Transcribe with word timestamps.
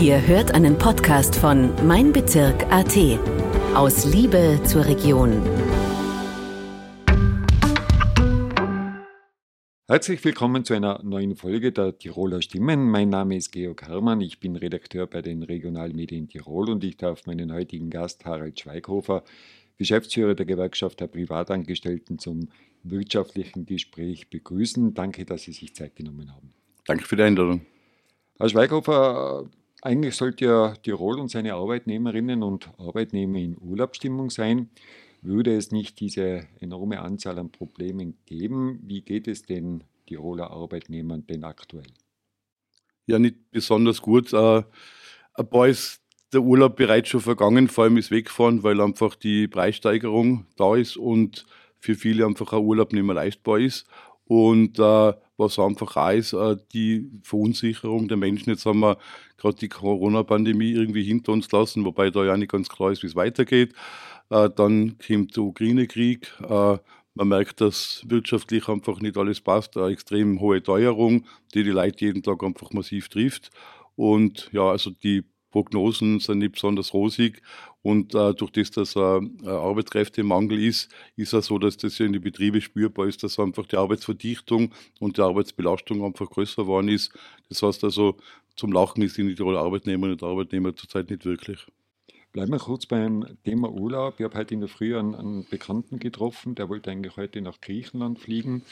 Ihr 0.00 0.26
hört 0.26 0.54
einen 0.54 0.78
Podcast 0.78 1.36
von 1.36 1.74
Mein 1.86 2.10
Bezirk 2.10 2.62
AT. 2.72 2.96
Aus 3.74 4.06
Liebe 4.06 4.58
zur 4.64 4.86
Region. 4.86 5.42
Herzlich 9.86 10.24
willkommen 10.24 10.64
zu 10.64 10.72
einer 10.72 11.02
neuen 11.02 11.36
Folge 11.36 11.70
der 11.72 11.98
Tiroler 11.98 12.40
Stimmen. 12.40 12.90
Mein 12.90 13.10
Name 13.10 13.36
ist 13.36 13.52
Georg 13.52 13.86
Hermann, 13.86 14.22
ich 14.22 14.40
bin 14.40 14.56
Redakteur 14.56 15.06
bei 15.06 15.20
den 15.20 15.42
Regionalmedien 15.42 16.28
Tirol 16.28 16.70
und 16.70 16.82
ich 16.82 16.96
darf 16.96 17.26
meinen 17.26 17.52
heutigen 17.52 17.90
Gast 17.90 18.24
Harald 18.24 18.58
Schweighofer, 18.58 19.22
Geschäftsführer 19.76 20.34
der 20.34 20.46
Gewerkschaft 20.46 21.00
der 21.00 21.08
Privatangestellten, 21.08 22.18
zum 22.18 22.48
wirtschaftlichen 22.84 23.66
Gespräch 23.66 24.30
begrüßen. 24.30 24.94
Danke, 24.94 25.26
dass 25.26 25.42
Sie 25.42 25.52
sich 25.52 25.74
Zeit 25.74 25.94
genommen 25.94 26.34
haben. 26.34 26.54
Danke 26.86 27.04
für 27.04 27.16
die 27.16 27.22
Einladung. 27.24 27.66
Herr 28.38 28.48
Schweighofer, 28.48 29.50
eigentlich 29.82 30.16
sollte 30.16 30.44
ja 30.44 30.74
Tirol 30.76 31.18
und 31.18 31.30
seine 31.30 31.54
Arbeitnehmerinnen 31.54 32.42
und 32.42 32.70
Arbeitnehmer 32.78 33.38
in 33.38 33.56
Urlaubsstimmung 33.58 34.30
sein 34.30 34.70
würde 35.22 35.54
es 35.54 35.70
nicht 35.70 36.00
diese 36.00 36.46
enorme 36.60 37.00
Anzahl 37.00 37.38
an 37.38 37.50
Problemen 37.50 38.16
geben. 38.26 38.80
Wie 38.82 39.02
geht 39.02 39.28
es 39.28 39.42
den 39.42 39.84
Tiroler 40.06 40.50
Arbeitnehmern 40.50 41.26
denn 41.26 41.44
aktuell? 41.44 41.86
Ja, 43.06 43.18
nicht 43.18 43.50
besonders 43.50 44.00
gut. 44.00 44.32
Äh, 44.32 44.62
ein 45.34 45.50
paar 45.50 45.68
ist 45.68 46.00
der 46.32 46.42
Urlaub 46.42 46.76
bereits 46.76 47.08
schon 47.08 47.20
vergangen, 47.20 47.68
vor 47.68 47.84
allem 47.84 47.96
ist 47.96 48.10
weggefahren, 48.10 48.62
weil 48.62 48.80
einfach 48.80 49.16
die 49.16 49.48
Preissteigerung 49.48 50.46
da 50.56 50.76
ist 50.76 50.96
und 50.96 51.44
für 51.78 51.94
viele 51.94 52.24
einfach 52.24 52.52
ein 52.52 52.60
Urlaub 52.64 52.92
nicht 52.92 53.02
mehr 53.02 53.14
leistbar 53.14 53.58
ist. 53.58 53.86
Und 54.24 54.78
äh, 54.78 55.12
was 55.40 55.58
einfach 55.58 55.96
auch 55.96 56.12
ist, 56.12 56.32
äh, 56.32 56.56
die 56.72 57.10
Verunsicherung 57.22 58.06
der 58.06 58.16
Menschen. 58.16 58.50
Jetzt 58.50 58.66
haben 58.66 58.80
wir 58.80 58.98
gerade 59.38 59.56
die 59.56 59.68
Corona-Pandemie 59.68 60.72
irgendwie 60.72 61.02
hinter 61.02 61.32
uns 61.32 61.50
lassen, 61.50 61.84
wobei 61.84 62.10
da 62.10 62.24
ja 62.24 62.36
nicht 62.36 62.52
ganz 62.52 62.68
klar 62.68 62.92
ist, 62.92 63.02
wie 63.02 63.08
es 63.08 63.16
weitergeht. 63.16 63.74
Äh, 64.30 64.50
dann 64.54 64.96
kommt 65.04 65.36
der 65.36 65.42
Ukraine-Krieg. 65.42 66.32
Äh, 66.48 66.78
man 67.14 67.28
merkt, 67.28 67.60
dass 67.60 68.04
wirtschaftlich 68.06 68.68
einfach 68.68 69.00
nicht 69.00 69.16
alles 69.16 69.40
passt. 69.40 69.76
Eine 69.76 69.88
extrem 69.88 70.40
hohe 70.40 70.62
Teuerung, 70.62 71.26
die 71.54 71.64
die 71.64 71.70
Leute 71.70 72.04
jeden 72.04 72.22
Tag 72.22 72.42
einfach 72.44 72.70
massiv 72.70 73.08
trifft. 73.08 73.50
Und 73.96 74.48
ja, 74.52 74.70
also 74.70 74.90
die 74.90 75.24
Prognosen 75.50 76.20
sind 76.20 76.38
nicht 76.38 76.52
besonders 76.52 76.94
rosig. 76.94 77.42
Und 77.82 78.14
äh, 78.14 78.34
durch 78.34 78.50
das, 78.52 78.70
dass 78.70 78.96
äh, 78.96 79.00
Arbeitskräftemangel 79.46 80.62
ist, 80.62 80.90
ist 81.16 81.32
es 81.32 81.46
so, 81.46 81.58
dass 81.58 81.76
das 81.76 81.98
in 82.00 82.12
die 82.12 82.18
Betriebe 82.18 82.60
spürbar 82.60 83.06
ist, 83.06 83.22
dass 83.22 83.38
einfach 83.38 83.66
die 83.66 83.76
Arbeitsverdichtung 83.76 84.72
und 84.98 85.16
die 85.16 85.22
Arbeitsbelastung 85.22 86.04
einfach 86.04 86.28
größer 86.28 86.62
geworden 86.62 86.88
ist. 86.88 87.12
Das 87.48 87.62
heißt 87.62 87.84
also, 87.84 88.16
zum 88.56 88.72
Lachen 88.72 89.02
ist 89.02 89.16
die 89.16 89.34
Tiroler 89.34 89.60
Arbeitnehmerinnen 89.60 90.18
und 90.20 90.22
Arbeitnehmer 90.22 90.76
zurzeit 90.76 91.08
nicht 91.10 91.24
wirklich. 91.24 91.66
Bleiben 92.32 92.52
wir 92.52 92.58
kurz 92.58 92.86
beim 92.86 93.26
Thema 93.44 93.70
Urlaub. 93.70 94.14
Ich 94.18 94.24
habe 94.24 94.38
heute 94.38 94.54
in 94.54 94.60
der 94.60 94.68
Früh 94.68 94.96
einen, 94.96 95.16
einen, 95.16 95.46
Bekannten 95.48 95.98
getroffen, 95.98 96.54
der 96.54 96.68
wollte 96.68 96.90
eigentlich 96.90 97.16
heute 97.16 97.40
nach 97.40 97.60
Griechenland 97.60 98.20
fliegen. 98.20 98.62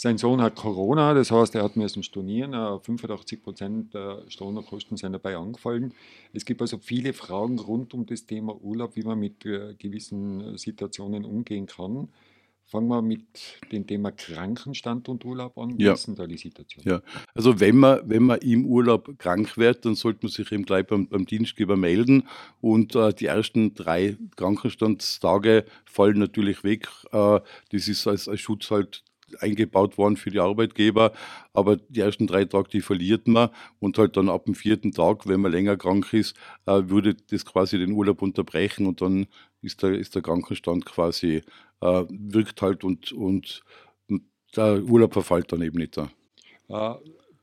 Sein 0.00 0.16
Sohn 0.16 0.40
hat 0.40 0.54
Corona, 0.54 1.12
das 1.12 1.32
heißt, 1.32 1.56
er 1.56 1.64
hat 1.64 1.74
müssen 1.74 2.04
stornieren. 2.04 2.52
85 2.52 3.42
Prozent 3.42 3.94
der 3.94 4.22
Stornokosten 4.28 4.96
sind 4.96 5.12
dabei 5.12 5.36
angefallen. 5.36 5.92
Es 6.32 6.44
gibt 6.44 6.60
also 6.60 6.78
viele 6.78 7.12
Fragen 7.12 7.58
rund 7.58 7.94
um 7.94 8.06
das 8.06 8.24
Thema 8.24 8.54
Urlaub, 8.62 8.94
wie 8.94 9.02
man 9.02 9.18
mit 9.18 9.44
äh, 9.44 9.74
gewissen 9.74 10.56
Situationen 10.56 11.24
umgehen 11.24 11.66
kann. 11.66 12.10
Fangen 12.64 12.86
wir 12.86 13.02
mit 13.02 13.24
dem 13.72 13.88
Thema 13.88 14.12
Krankenstand 14.12 15.08
und 15.08 15.24
Urlaub 15.24 15.58
an. 15.58 15.76
Wie 15.76 15.82
ja. 15.82 15.94
ist 15.94 16.06
denn 16.06 16.14
da 16.14 16.28
die 16.28 16.36
Situation? 16.36 16.84
Ja, 16.86 17.02
also 17.34 17.58
wenn 17.58 17.78
man, 17.78 18.00
wenn 18.04 18.22
man 18.22 18.38
im 18.38 18.66
Urlaub 18.66 19.18
krank 19.18 19.56
wird, 19.56 19.84
dann 19.84 19.96
sollte 19.96 20.20
man 20.22 20.30
sich 20.30 20.52
eben 20.52 20.64
gleich 20.64 20.86
beim, 20.86 21.08
beim 21.08 21.26
Dienstgeber 21.26 21.76
melden. 21.76 22.28
Und 22.60 22.94
äh, 22.94 23.12
die 23.12 23.26
ersten 23.26 23.74
drei 23.74 24.16
Krankenstandstage 24.36 25.64
fallen 25.86 26.18
natürlich 26.20 26.62
weg. 26.62 26.86
Äh, 27.10 27.40
das 27.72 27.88
ist 27.88 28.06
als, 28.06 28.28
als 28.28 28.38
Schutz 28.38 28.70
halt 28.70 29.02
eingebaut 29.40 29.98
worden 29.98 30.16
für 30.16 30.30
die 30.30 30.40
Arbeitgeber. 30.40 31.12
Aber 31.52 31.76
die 31.76 32.00
ersten 32.00 32.26
drei 32.26 32.44
Tage, 32.44 32.68
die 32.70 32.80
verliert 32.80 33.28
man. 33.28 33.50
Und 33.80 33.98
halt 33.98 34.16
dann 34.16 34.28
ab 34.28 34.44
dem 34.46 34.54
vierten 34.54 34.92
Tag, 34.92 35.26
wenn 35.26 35.40
man 35.40 35.52
länger 35.52 35.76
krank 35.76 36.12
ist, 36.12 36.36
äh, 36.66 36.82
würde 36.86 37.14
das 37.30 37.44
quasi 37.44 37.78
den 37.78 37.92
Urlaub 37.92 38.22
unterbrechen 38.22 38.86
und 38.86 39.00
dann 39.00 39.26
ist 39.62 39.82
der, 39.82 39.92
ist 39.92 40.14
der 40.14 40.22
Krankenstand 40.22 40.86
quasi, 40.86 41.42
äh, 41.80 42.04
wirkt 42.08 42.62
halt 42.62 42.84
und, 42.84 43.12
und 43.12 43.62
der 44.56 44.82
Urlaub 44.84 45.12
verfällt 45.12 45.52
dann 45.52 45.62
eben 45.62 45.78
nicht 45.78 45.96
da. 45.96 46.10
Äh, 46.68 46.98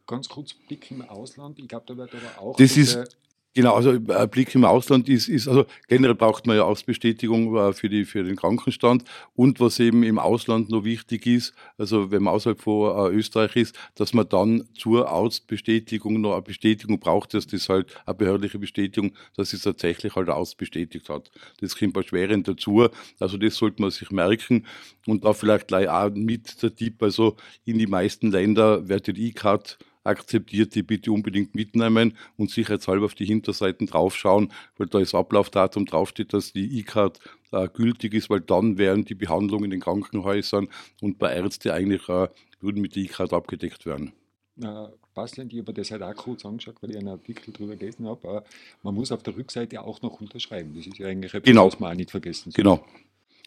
ganz 0.08 0.30
kurz 0.30 0.54
Blick 0.54 0.90
im 0.92 1.02
Ausland. 1.02 1.60
Ich 1.60 1.68
glaube, 1.68 1.86
da 1.88 1.98
wird 1.98 2.12
aber 2.14 2.42
auch. 2.42 2.56
Das 2.58 2.78
ist 2.78 3.18
Genau, 3.58 3.74
also 3.74 3.92
ein 3.92 4.10
äh, 4.10 4.28
Blick 4.30 4.54
im 4.54 4.66
Ausland 4.66 5.08
ist, 5.08 5.30
ist 5.30 5.48
also 5.48 5.66
generell 5.88 6.14
braucht 6.14 6.46
man 6.46 6.58
ja 6.58 6.64
Ausbestätigung 6.64 7.56
äh, 7.56 7.72
für, 7.72 7.88
die, 7.88 8.04
für 8.04 8.22
den 8.22 8.36
Krankenstand. 8.36 9.06
Und 9.34 9.62
was 9.62 9.80
eben 9.80 10.04
im 10.04 10.20
Ausland 10.20 10.70
noch 10.70 10.84
wichtig 10.84 11.26
ist, 11.26 11.54
also 11.78 12.12
wenn 12.12 12.24
man 12.24 12.34
außerhalb 12.34 12.60
von 12.60 13.14
äh, 13.14 13.16
Österreich 13.16 13.56
ist, 13.56 13.80
dass 13.96 14.14
man 14.14 14.28
dann 14.28 14.66
zur 14.78 15.10
Ausbestätigung 15.10 16.20
noch 16.20 16.34
eine 16.34 16.42
Bestätigung 16.42 17.00
braucht, 17.00 17.34
dass 17.34 17.48
das 17.48 17.70
halt 17.70 17.96
eine 18.06 18.16
behördliche 18.16 18.60
Bestätigung, 18.60 19.14
dass 19.38 19.54
es 19.54 19.62
tatsächlich 19.62 20.16
halt 20.18 20.30
ausbestätigt 20.30 21.08
hat. 21.08 21.32
Das 21.62 21.78
kommt 21.78 21.96
erschwerend 21.96 22.50
dazu. 22.50 22.90
Also 23.22 23.38
das 23.38 23.56
sollte 23.56 23.82
man 23.82 23.92
sich 23.92 24.12
merken. 24.12 24.66
Und 25.08 25.24
da 25.24 25.32
vielleicht 25.32 25.70
gleich 25.70 25.88
auch 25.88 26.10
mit 26.10 26.62
der 26.62 26.76
Tipp, 26.76 27.02
also 27.02 27.38
in 27.64 27.78
die 27.80 27.88
meisten 27.88 28.32
Länder 28.32 28.90
wird 28.90 29.08
die 29.08 29.30
E-Card 29.30 29.78
akzeptiert, 30.06 30.76
die 30.76 30.84
bitte 30.84 31.12
unbedingt 31.12 31.56
mitnehmen 31.56 32.18
und 32.38 32.52
sicherheitshalber 32.52 33.06
auf 33.06 33.16
die 33.16 33.26
Hinterseiten 33.26 33.88
draufschauen, 33.88 34.52
weil 34.78 34.88
da 34.88 35.00
ist 35.00 35.16
Ablaufdatum 35.16 35.86
draufsteht, 35.86 36.34
dass 36.34 36.54
die 36.54 36.80
E-Card 36.80 37.20
äh, 37.52 37.68
gültig 37.68 38.14
ist, 38.14 38.30
weil 38.30 38.42
dann 38.42 38.78
wären 38.78 39.06
die 39.06 39.16
Behandlungen 39.16 39.66
in 39.66 39.72
den 39.72 39.82
Krankenhäusern 39.82 40.68
und 41.02 41.18
bei 41.18 41.34
Ärzten 41.34 41.72
eigentlich 41.72 42.08
äh, 42.10 42.28
würden 42.60 42.82
mit 42.82 42.96
der 42.96 43.04
E-Card 43.04 43.34
abgedeckt 43.34 43.86
werden. 43.86 44.14
Äh, 44.62 44.88
Basland, 45.14 45.54
ich 45.54 45.60
habe 45.60 45.74
das 45.74 45.92
halt 45.92 46.04
auch 46.04 46.16
kurz 46.16 46.46
angeschaut, 46.46 46.76
weil 46.82 46.92
ich 46.92 46.98
einen 46.98 47.08
Artikel 47.08 47.54
darüber 47.54 47.76
gelesen 47.76 48.08
habe. 48.08 48.44
Man 48.84 48.94
muss 48.94 49.12
auf 49.12 49.24
der 49.24 49.36
Rückseite 49.36 49.82
auch 49.82 50.02
noch 50.02 50.20
unterschreiben. 50.22 50.74
Das 50.76 50.86
ist 50.86 50.98
ja 50.98 51.08
eigentlich 51.08 51.34
etwas, 51.34 51.48
genau. 51.48 51.68
was 51.68 51.80
man 51.80 51.92
auch 51.92 51.96
nicht 51.96 52.12
vergessen 52.12 52.52
soll. 52.52 52.64
Genau. 52.64 52.86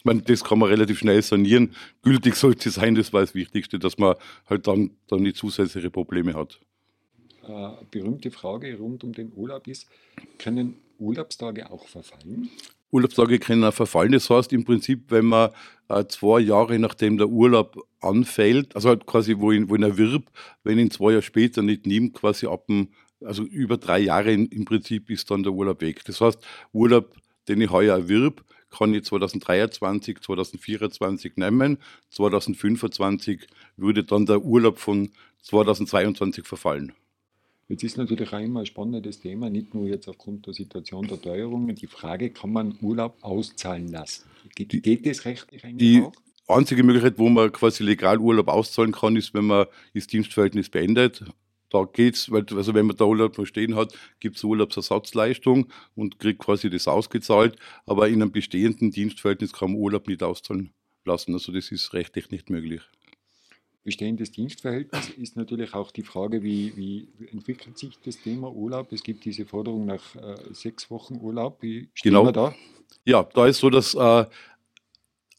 Meine, 0.03 0.21
das 0.21 0.43
kann 0.43 0.59
man 0.59 0.69
relativ 0.69 0.99
schnell 0.99 1.21
sanieren. 1.21 1.73
Gültig 2.01 2.35
sollte 2.35 2.69
sein, 2.69 2.95
das 2.95 3.11
war 3.11 3.21
das 3.21 3.35
Wichtigste, 3.35 3.79
dass 3.79 3.97
man 3.97 4.15
halt 4.49 4.67
dann, 4.67 4.91
dann 5.07 5.21
nicht 5.21 5.37
zusätzliche 5.37 5.89
Probleme 5.89 6.33
hat. 6.33 6.59
Äh, 7.47 7.71
berühmte 7.89 8.31
Frage 8.31 8.77
rund 8.77 9.03
um 9.03 9.13
den 9.13 9.33
Urlaub 9.35 9.67
ist, 9.67 9.87
können 10.37 10.75
Urlaubstage 10.99 11.71
auch 11.71 11.87
verfallen? 11.87 12.49
Urlaubstage 12.91 13.39
können 13.39 13.63
auch 13.63 13.73
verfallen. 13.73 14.11
Das 14.11 14.29
heißt 14.29 14.53
im 14.53 14.65
Prinzip, 14.65 15.05
wenn 15.09 15.25
man 15.25 15.51
äh, 15.89 16.05
zwei 16.07 16.39
Jahre 16.39 16.77
nachdem 16.79 17.17
der 17.17 17.27
Urlaub 17.27 17.77
anfällt, 18.01 18.75
also 18.75 18.89
halt 18.89 19.05
quasi, 19.05 19.35
wo 19.37 19.51
ihn, 19.51 19.69
wo 19.69 19.75
ihn 19.75 19.83
erwirbt, 19.83 20.29
wenn 20.63 20.79
ihn 20.79 20.91
zwei 20.91 21.11
Jahre 21.11 21.21
später 21.21 21.61
nicht 21.61 21.85
nimmt, 21.85 22.13
quasi 22.13 22.47
ab 22.47 22.67
dem, 22.67 22.89
also 23.23 23.43
über 23.43 23.77
drei 23.77 23.99
Jahre 23.99 24.31
in, 24.31 24.45
im 24.47 24.65
Prinzip 24.65 25.09
ist 25.09 25.29
dann 25.29 25.43
der 25.43 25.53
Urlaub 25.53 25.81
weg. 25.81 26.03
Das 26.05 26.21
heißt, 26.21 26.39
Urlaub, 26.71 27.15
den 27.47 27.61
ich 27.61 27.69
heuer 27.69 27.95
erwirb, 27.95 28.43
kann 28.69 28.93
ich 28.93 29.03
2023, 29.03 30.19
2024 30.19 31.37
nehmen. 31.37 31.77
2025 32.11 33.47
würde 33.77 34.03
dann 34.03 34.25
der 34.25 34.43
Urlaub 34.43 34.79
von 34.79 35.11
2022 35.43 36.45
verfallen. 36.45 36.93
Jetzt 37.67 37.83
ist 37.83 37.97
natürlich 37.97 38.33
auch 38.33 38.39
immer 38.39 38.61
ein 38.61 38.65
spannendes 38.65 39.19
Thema, 39.19 39.49
nicht 39.49 39.75
nur 39.75 39.87
jetzt 39.87 40.07
aufgrund 40.07 40.47
der 40.47 40.53
Situation 40.53 41.07
der 41.07 41.21
Teuerungen. 41.21 41.75
Die 41.75 41.87
Frage, 41.87 42.31
kann 42.31 42.51
man 42.51 42.75
Urlaub 42.81 43.17
auszahlen 43.21 43.89
lassen? 43.89 44.25
Geht, 44.55 44.81
geht 44.81 45.05
das 45.05 45.25
rechtlich 45.25 45.63
eigentlich 45.63 45.77
die 45.77 46.01
auch? 46.01 46.57
einzige 46.57 46.81
Möglichkeit, 46.83 47.19
wo 47.19 47.29
man 47.29 47.51
quasi 47.51 47.83
legal 47.83 48.17
Urlaub 48.17 48.47
auszahlen 48.47 48.91
kann, 48.91 49.15
ist, 49.15 49.35
wenn 49.35 49.45
man 49.45 49.67
das 49.93 50.07
Dienstverhältnis 50.07 50.69
beendet 50.69 51.23
da 51.69 51.83
geht's, 51.83 52.31
weil 52.31 52.45
also 52.55 52.73
wenn 52.73 52.87
man 52.87 52.95
da 52.95 53.05
Urlaub 53.05 53.35
verstehen 53.35 53.75
hat, 53.75 53.93
gibt 54.19 54.37
es 54.37 54.43
Urlaubsersatzleistung 54.43 55.67
und 55.95 56.19
kriegt 56.19 56.39
quasi 56.39 56.69
das 56.69 56.87
ausgezahlt. 56.87 57.57
Aber 57.85 58.07
in 58.07 58.21
einem 58.21 58.31
bestehenden 58.31 58.91
Dienstverhältnis 58.91 59.53
kann 59.53 59.71
man 59.71 59.79
Urlaub 59.79 60.07
nicht 60.07 60.23
auszahlen 60.23 60.71
lassen. 61.05 61.33
Also 61.33 61.51
das 61.51 61.71
ist 61.71 61.93
rechtlich 61.93 62.31
nicht 62.31 62.49
möglich. 62.49 62.81
Bestehendes 63.83 64.31
Dienstverhältnis 64.31 65.09
ist 65.09 65.37
natürlich 65.37 65.73
auch 65.73 65.91
die 65.91 66.03
Frage, 66.03 66.43
wie, 66.43 66.75
wie 66.75 67.07
entwickelt 67.31 67.77
sich 67.77 67.97
das 68.03 68.21
Thema 68.21 68.51
Urlaub? 68.51 68.91
Es 68.91 69.03
gibt 69.03 69.23
diese 69.23 69.45
Forderung 69.45 69.85
nach 69.85 70.15
äh, 70.15 70.35
sechs 70.51 70.91
Wochen 70.91 71.15
Urlaub. 71.21 71.61
Wie 71.61 71.89
stehen 71.93 72.11
genau. 72.11 72.25
wir 72.25 72.31
da? 72.31 72.55
Ja, 73.05 73.23
da 73.23 73.47
ist 73.47 73.59
so, 73.59 73.69
dass 73.69 73.95
äh, 73.95 74.25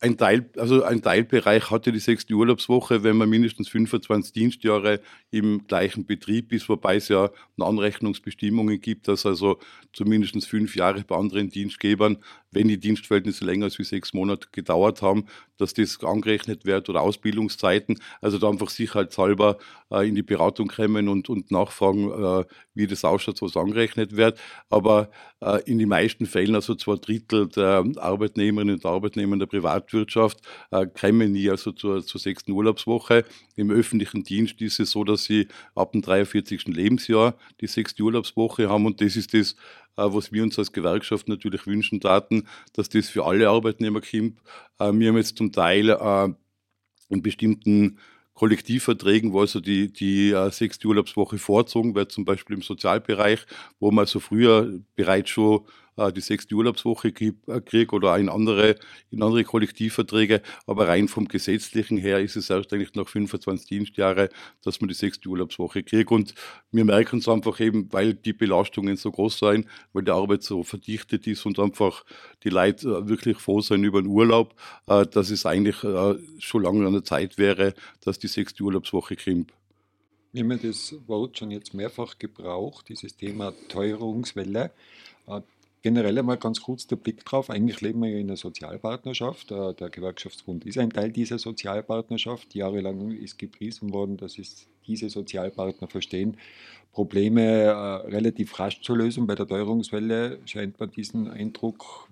ein 0.00 0.16
Teil, 0.16 0.48
also 0.56 0.82
ein 0.82 1.02
Teilbereich 1.02 1.70
hatte 1.70 1.92
die 1.92 1.98
sechste 1.98 2.32
Urlaubswoche, 2.34 3.02
wenn 3.02 3.18
man 3.18 3.28
mindestens 3.28 3.68
25 3.68 4.32
Dienstjahre 4.32 5.00
im 5.30 5.66
gleichen 5.66 6.06
Betrieb 6.06 6.52
ist, 6.52 6.68
wobei 6.70 6.96
es 6.96 7.08
ja 7.08 7.30
Anrechnungsbestimmungen 7.58 8.80
gibt, 8.80 9.08
dass 9.08 9.26
also 9.26 9.58
zumindest 9.92 10.48
fünf 10.48 10.74
Jahre 10.74 11.04
bei 11.04 11.16
anderen 11.16 11.50
Dienstgebern 11.50 12.18
wenn 12.52 12.68
die 12.68 12.78
Dienstverhältnisse 12.78 13.44
länger 13.44 13.66
als 13.66 13.78
wie 13.78 13.84
sechs 13.84 14.12
Monate 14.12 14.48
gedauert 14.52 15.02
haben, 15.02 15.26
dass 15.60 15.74
das 15.74 16.02
angerechnet 16.02 16.64
wird 16.64 16.88
oder 16.88 17.02
Ausbildungszeiten. 17.02 17.98
Also 18.20 18.38
da 18.38 18.48
einfach 18.48 18.70
sicherheitshalber 18.70 19.58
äh, 19.90 20.08
in 20.08 20.14
die 20.14 20.22
Beratung 20.22 20.68
kommen 20.68 21.08
und, 21.08 21.28
und 21.28 21.50
nachfragen, 21.50 22.10
äh, 22.10 22.44
wie 22.74 22.86
das 22.86 23.04
ausschaut, 23.04 23.42
was 23.42 23.56
angerechnet 23.56 24.16
wird. 24.16 24.40
Aber 24.68 25.10
äh, 25.40 25.62
in 25.64 25.78
den 25.78 25.88
meisten 25.88 26.26
Fällen, 26.26 26.54
also 26.54 26.74
zwei 26.74 26.96
Drittel 26.96 27.48
der 27.48 27.84
Arbeitnehmerinnen 27.96 28.76
und 28.76 28.86
Arbeitnehmer 28.86 29.38
der 29.38 29.46
Privatwirtschaft, 29.46 30.40
äh, 30.70 30.86
kommen 30.86 31.32
nie 31.32 31.50
also 31.50 31.72
zur, 31.72 32.04
zur 32.04 32.20
sechsten 32.20 32.52
Urlaubswoche. 32.52 33.24
Im 33.56 33.70
öffentlichen 33.70 34.24
Dienst 34.24 34.60
ist 34.62 34.80
es 34.80 34.90
so, 34.90 35.04
dass 35.04 35.24
sie 35.24 35.48
ab 35.74 35.92
dem 35.92 36.02
43. 36.02 36.64
Lebensjahr 36.68 37.34
die 37.60 37.66
sechste 37.66 38.02
Urlaubswoche 38.02 38.68
haben 38.68 38.86
und 38.86 39.00
das 39.00 39.16
ist 39.16 39.34
das, 39.34 39.56
was 39.96 40.32
wir 40.32 40.42
uns 40.42 40.58
als 40.58 40.72
Gewerkschaft 40.72 41.28
natürlich 41.28 41.66
wünschen 41.66 42.00
taten, 42.00 42.46
dass 42.72 42.88
das 42.88 43.08
für 43.08 43.24
alle 43.24 43.48
Arbeitnehmer 43.48 44.00
kommt. 44.00 44.38
Äh, 44.78 44.92
wir 44.92 45.08
haben 45.08 45.16
jetzt 45.16 45.36
zum 45.36 45.52
Teil 45.52 45.90
äh, 45.90 46.28
in 47.08 47.22
bestimmten 47.22 47.98
Kollektivverträgen, 48.34 49.32
wo 49.32 49.40
also 49.40 49.60
die, 49.60 49.92
die 49.92 50.34
sechste 50.50 50.88
Urlaubswoche 50.88 51.36
vorzogen 51.36 51.94
wird, 51.94 52.10
zum 52.10 52.24
Beispiel 52.24 52.56
im 52.56 52.62
Sozialbereich, 52.62 53.44
wo 53.80 53.90
man 53.90 54.04
also 54.04 54.18
früher 54.18 54.80
bereits 54.94 55.28
schon 55.30 55.58
äh, 55.58 55.62
die 55.96 56.20
sechste 56.20 56.54
Urlaubswoche 56.54 57.08
äh, 57.08 57.60
kriege 57.60 57.94
oder 57.94 58.16
in 58.18 58.28
andere, 58.28 58.76
in 59.10 59.22
andere 59.22 59.44
Kollektivverträge. 59.44 60.42
Aber 60.66 60.88
rein 60.88 61.08
vom 61.08 61.28
Gesetzlichen 61.28 61.98
her 61.98 62.20
ist 62.20 62.36
es 62.36 62.50
erst 62.50 62.72
eigentlich 62.72 62.94
nach 62.94 63.08
25 63.08 63.66
Dienstjahre, 63.66 64.28
dass 64.62 64.80
man 64.80 64.88
die 64.88 64.94
sechste 64.94 65.28
Urlaubswoche 65.28 65.82
kriegt. 65.82 66.10
Und 66.10 66.34
wir 66.72 66.84
merken 66.84 67.18
es 67.18 67.28
einfach 67.28 67.60
eben, 67.60 67.92
weil 67.92 68.14
die 68.14 68.32
Belastungen 68.32 68.96
so 68.96 69.10
groß 69.10 69.38
sein, 69.38 69.66
weil 69.92 70.04
die 70.04 70.10
Arbeit 70.10 70.42
so 70.42 70.62
verdichtet 70.62 71.26
ist 71.26 71.44
und 71.46 71.58
einfach 71.58 72.04
die 72.44 72.50
Leute 72.50 72.88
äh, 72.88 73.08
wirklich 73.08 73.38
froh 73.38 73.60
sein 73.60 73.84
über 73.84 74.00
den 74.00 74.08
Urlaub, 74.08 74.54
dass 74.86 75.30
es 75.30 75.46
eigentlich 75.46 75.76
schon 76.38 76.62
lange 76.62 76.86
an 76.86 76.92
der 76.92 77.04
Zeit 77.04 77.38
wäre, 77.38 77.74
dass 78.00 78.18
die 78.18 78.28
sechste 78.28 78.62
Urlaubswoche 78.62 79.16
kommt. 79.16 79.52
Wir 80.32 80.44
haben 80.44 80.60
das 80.62 80.94
Wort 81.08 81.38
schon 81.38 81.50
jetzt 81.50 81.74
mehrfach 81.74 82.16
gebraucht, 82.18 82.88
dieses 82.88 83.16
Thema 83.16 83.52
Teuerungswelle. 83.68 84.70
Generell 85.82 86.18
einmal 86.18 86.36
ganz 86.36 86.60
kurz 86.60 86.86
der 86.86 86.96
Blick 86.96 87.24
drauf. 87.24 87.48
Eigentlich 87.48 87.80
leben 87.80 88.00
wir 88.00 88.10
ja 88.10 88.18
in 88.18 88.26
einer 88.26 88.36
Sozialpartnerschaft. 88.36 89.50
Äh, 89.50 89.72
der 89.74 89.88
Gewerkschaftsbund 89.88 90.66
ist 90.66 90.76
ein 90.76 90.90
Teil 90.90 91.10
dieser 91.10 91.38
Sozialpartnerschaft. 91.38 92.54
Jahrelang 92.54 93.12
ist 93.12 93.38
gepriesen 93.38 93.92
worden, 93.92 94.18
dass 94.18 94.38
es 94.38 94.66
diese 94.86 95.08
Sozialpartner 95.08 95.88
verstehen, 95.88 96.36
Probleme 96.92 97.42
äh, 97.42 97.72
relativ 98.08 98.58
rasch 98.58 98.82
zu 98.82 98.94
lösen. 98.94 99.26
Bei 99.26 99.34
der 99.34 99.46
Teuerungswelle 99.46 100.38
scheint 100.44 100.78
man 100.78 100.90
diesen 100.90 101.28
Eindruck 101.28 102.08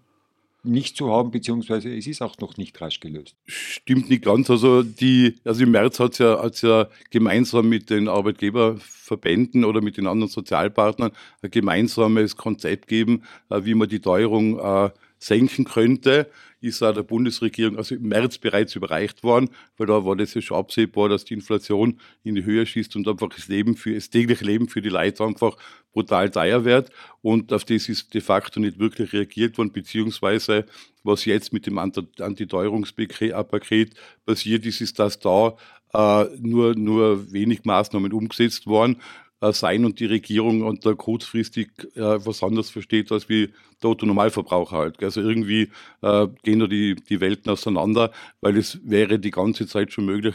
nicht 0.69 0.97
zu 0.97 1.11
haben, 1.11 1.31
beziehungsweise 1.31 1.94
es 1.94 2.06
ist 2.06 2.23
auch 2.23 2.38
noch 2.38 2.56
nicht 2.56 2.81
rasch 2.81 3.00
gelöst. 3.00 3.37
Stimmt 3.47 4.11
nicht 4.11 4.25
ganz. 4.25 4.50
Also, 4.50 4.82
die, 4.82 5.37
also 5.44 5.65
im 5.65 5.70
März 5.70 5.99
hat 6.00 6.12
es 6.12 6.19
ja, 6.19 6.50
ja 6.62 6.88
gemeinsam 7.11 7.69
mit 7.69 7.91
den 7.91 8.09
Arbeitgeberverbänden 8.09 9.65
oder 9.65 9.81
mit 9.81 9.97
den 9.97 10.06
anderen 10.06 10.31
Sozialpartnern 10.31 11.12
ein 11.43 11.50
gemeinsames 11.50 12.37
Konzept 12.37 12.88
gegeben, 12.88 13.23
äh, 13.50 13.65
wie 13.65 13.75
man 13.75 13.88
die 13.88 14.00
Teuerung 14.00 14.59
äh, 14.59 14.91
senken 15.19 15.65
könnte, 15.65 16.31
ist 16.61 16.82
auch 16.82 16.93
der 16.93 17.05
Bundesregierung 17.05 17.76
also 17.76 17.94
im 17.94 18.09
März 18.09 18.38
bereits 18.38 18.75
überreicht 18.75 19.23
worden, 19.23 19.50
weil 19.76 19.87
da 19.87 20.05
war 20.05 20.17
das 20.17 20.35
ja 20.35 20.41
schon 20.41 20.56
absehbar, 20.56 21.09
dass 21.09 21.25
die 21.25 21.35
Inflation 21.35 22.00
in 22.25 22.35
die 22.35 22.44
Höhe 22.44 22.67
schießt 22.67 22.97
und 22.97 23.06
einfach 23.06 23.29
das 23.29 23.47
Leben 23.49 23.76
für 23.76 23.94
das 23.94 24.11
tägliche 24.11 24.44
Leben 24.44 24.69
für 24.69 24.82
die 24.82 24.88
Leute 24.88 25.23
einfach 25.25 25.56
brutal 25.93 26.31
teuer 26.31 26.65
wird. 26.65 26.91
Und 27.23 27.53
auf 27.53 27.65
das 27.65 27.88
ist 27.88 28.12
de 28.12 28.20
facto 28.20 28.59
nicht 28.61 28.79
wirklich 28.79 29.12
reagiert 29.12 29.59
worden, 29.59 29.73
beziehungsweise 29.73 30.67
was 31.05 31.25
jetzt 31.25 31.53
mit 31.53 31.67
dem 31.67 31.79
Antiteuerungspaket 31.79 33.94
passiert 34.26 34.67
ist, 34.67 34.81
ist, 34.81 34.99
dass 34.99 35.21
da 35.21 35.56
äh, 35.94 36.25
nur, 36.41 36.75
nur 36.75 37.32
wenig 37.32 37.64
Maßnahmen 37.64 38.12
umgesetzt 38.12 38.67
worden 38.67 38.97
sein 39.40 39.85
und 39.85 40.00
die 40.00 40.06
Regierung 40.06 40.62
unter 40.62 40.96
kurzfristig 40.96 41.70
äh, 41.94 42.00
was 42.00 42.43
anderes 42.43 42.70
versteht 42.70 43.12
als 43.12 43.29
wie 43.29 43.52
der 43.82 43.90
Autonormalverbraucher 43.90 44.76
halt. 44.76 45.02
Also 45.02 45.20
irgendwie 45.20 45.70
äh, 46.02 46.26
gehen 46.43 46.58
da 46.58 46.67
die, 46.67 46.96
die 46.96 47.20
Welten 47.20 47.50
auseinander, 47.50 48.11
weil 48.40 48.56
es 48.56 48.81
wäre 48.85 49.19
die 49.19 49.31
ganze 49.31 49.67
Zeit 49.67 49.93
schon 49.93 50.06
möglich 50.06 50.35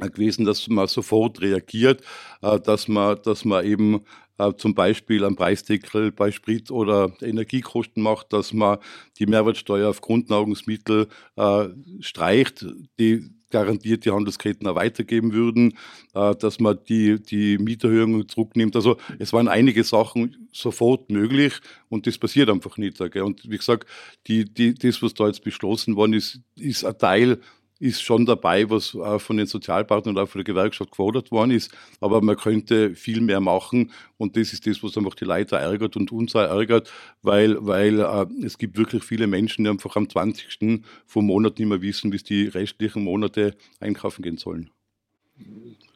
äh, 0.00 0.08
gewesen, 0.08 0.44
dass 0.44 0.68
man 0.68 0.86
sofort 0.86 1.40
reagiert, 1.40 2.02
äh, 2.42 2.58
dass 2.60 2.88
man, 2.88 3.18
dass 3.22 3.44
man 3.44 3.64
eben 3.64 4.00
äh, 4.38 4.54
zum 4.56 4.74
Beispiel 4.74 5.24
am 5.24 5.36
Preisdeckel 5.36 6.12
bei 6.12 6.30
Sprit 6.30 6.70
oder 6.70 7.12
Energiekosten 7.20 8.02
macht, 8.02 8.32
dass 8.32 8.52
man 8.52 8.78
die 9.18 9.26
Mehrwertsteuer 9.26 9.90
auf 9.90 10.00
Grundnahrungsmittel 10.00 11.08
äh, 11.36 11.68
streicht, 12.00 12.64
die 12.98 13.37
garantiert 13.50 14.04
die 14.04 14.10
Handelsketten 14.10 14.66
auch 14.66 14.74
weitergeben 14.74 15.32
würden, 15.32 15.74
äh, 16.14 16.34
dass 16.36 16.60
man 16.60 16.78
die, 16.88 17.20
die 17.20 17.58
Mieterhöhungen 17.58 18.28
zurücknimmt. 18.28 18.76
Also 18.76 18.98
es 19.18 19.32
waren 19.32 19.48
einige 19.48 19.84
Sachen 19.84 20.48
sofort 20.52 21.10
möglich 21.10 21.54
und 21.88 22.06
das 22.06 22.18
passiert 22.18 22.50
einfach 22.50 22.76
nicht. 22.76 23.00
Und 23.00 23.50
wie 23.50 23.56
gesagt, 23.56 23.88
die, 24.26 24.44
die, 24.44 24.74
das, 24.74 25.02
was 25.02 25.14
da 25.14 25.26
jetzt 25.26 25.44
beschlossen 25.44 25.96
worden 25.96 26.14
ist, 26.14 26.40
ist 26.56 26.84
ein 26.84 26.98
Teil 26.98 27.40
ist 27.78 28.02
schon 28.02 28.26
dabei, 28.26 28.68
was 28.70 28.96
von 29.18 29.36
den 29.36 29.46
Sozialpartnern 29.46 30.16
und 30.16 30.22
auch 30.22 30.28
von 30.28 30.40
der 30.40 30.52
Gewerkschaft 30.52 30.90
gefordert 30.90 31.30
worden 31.30 31.52
ist. 31.52 31.72
Aber 32.00 32.20
man 32.20 32.36
könnte 32.36 32.94
viel 32.94 33.20
mehr 33.20 33.40
machen 33.40 33.92
und 34.16 34.36
das 34.36 34.52
ist 34.52 34.66
das, 34.66 34.82
was 34.82 34.96
einfach 34.96 35.14
die 35.14 35.24
Leute 35.24 35.56
ärgert 35.56 35.96
und 35.96 36.10
uns 36.12 36.34
auch 36.34 36.40
ärgert, 36.40 36.92
weil, 37.22 37.56
weil 37.64 38.00
äh, 38.00 38.26
es 38.44 38.58
gibt 38.58 38.76
wirklich 38.76 39.04
viele 39.04 39.26
Menschen, 39.26 39.64
die 39.64 39.70
einfach 39.70 39.96
am 39.96 40.08
20. 40.08 40.82
vom 41.06 41.26
Monat 41.26 41.58
nicht 41.58 41.68
mehr 41.68 41.82
wissen, 41.82 42.12
wie 42.12 42.18
die 42.18 42.48
restlichen 42.48 43.04
Monate 43.04 43.54
einkaufen 43.80 44.22
gehen 44.22 44.38
sollen. 44.38 44.70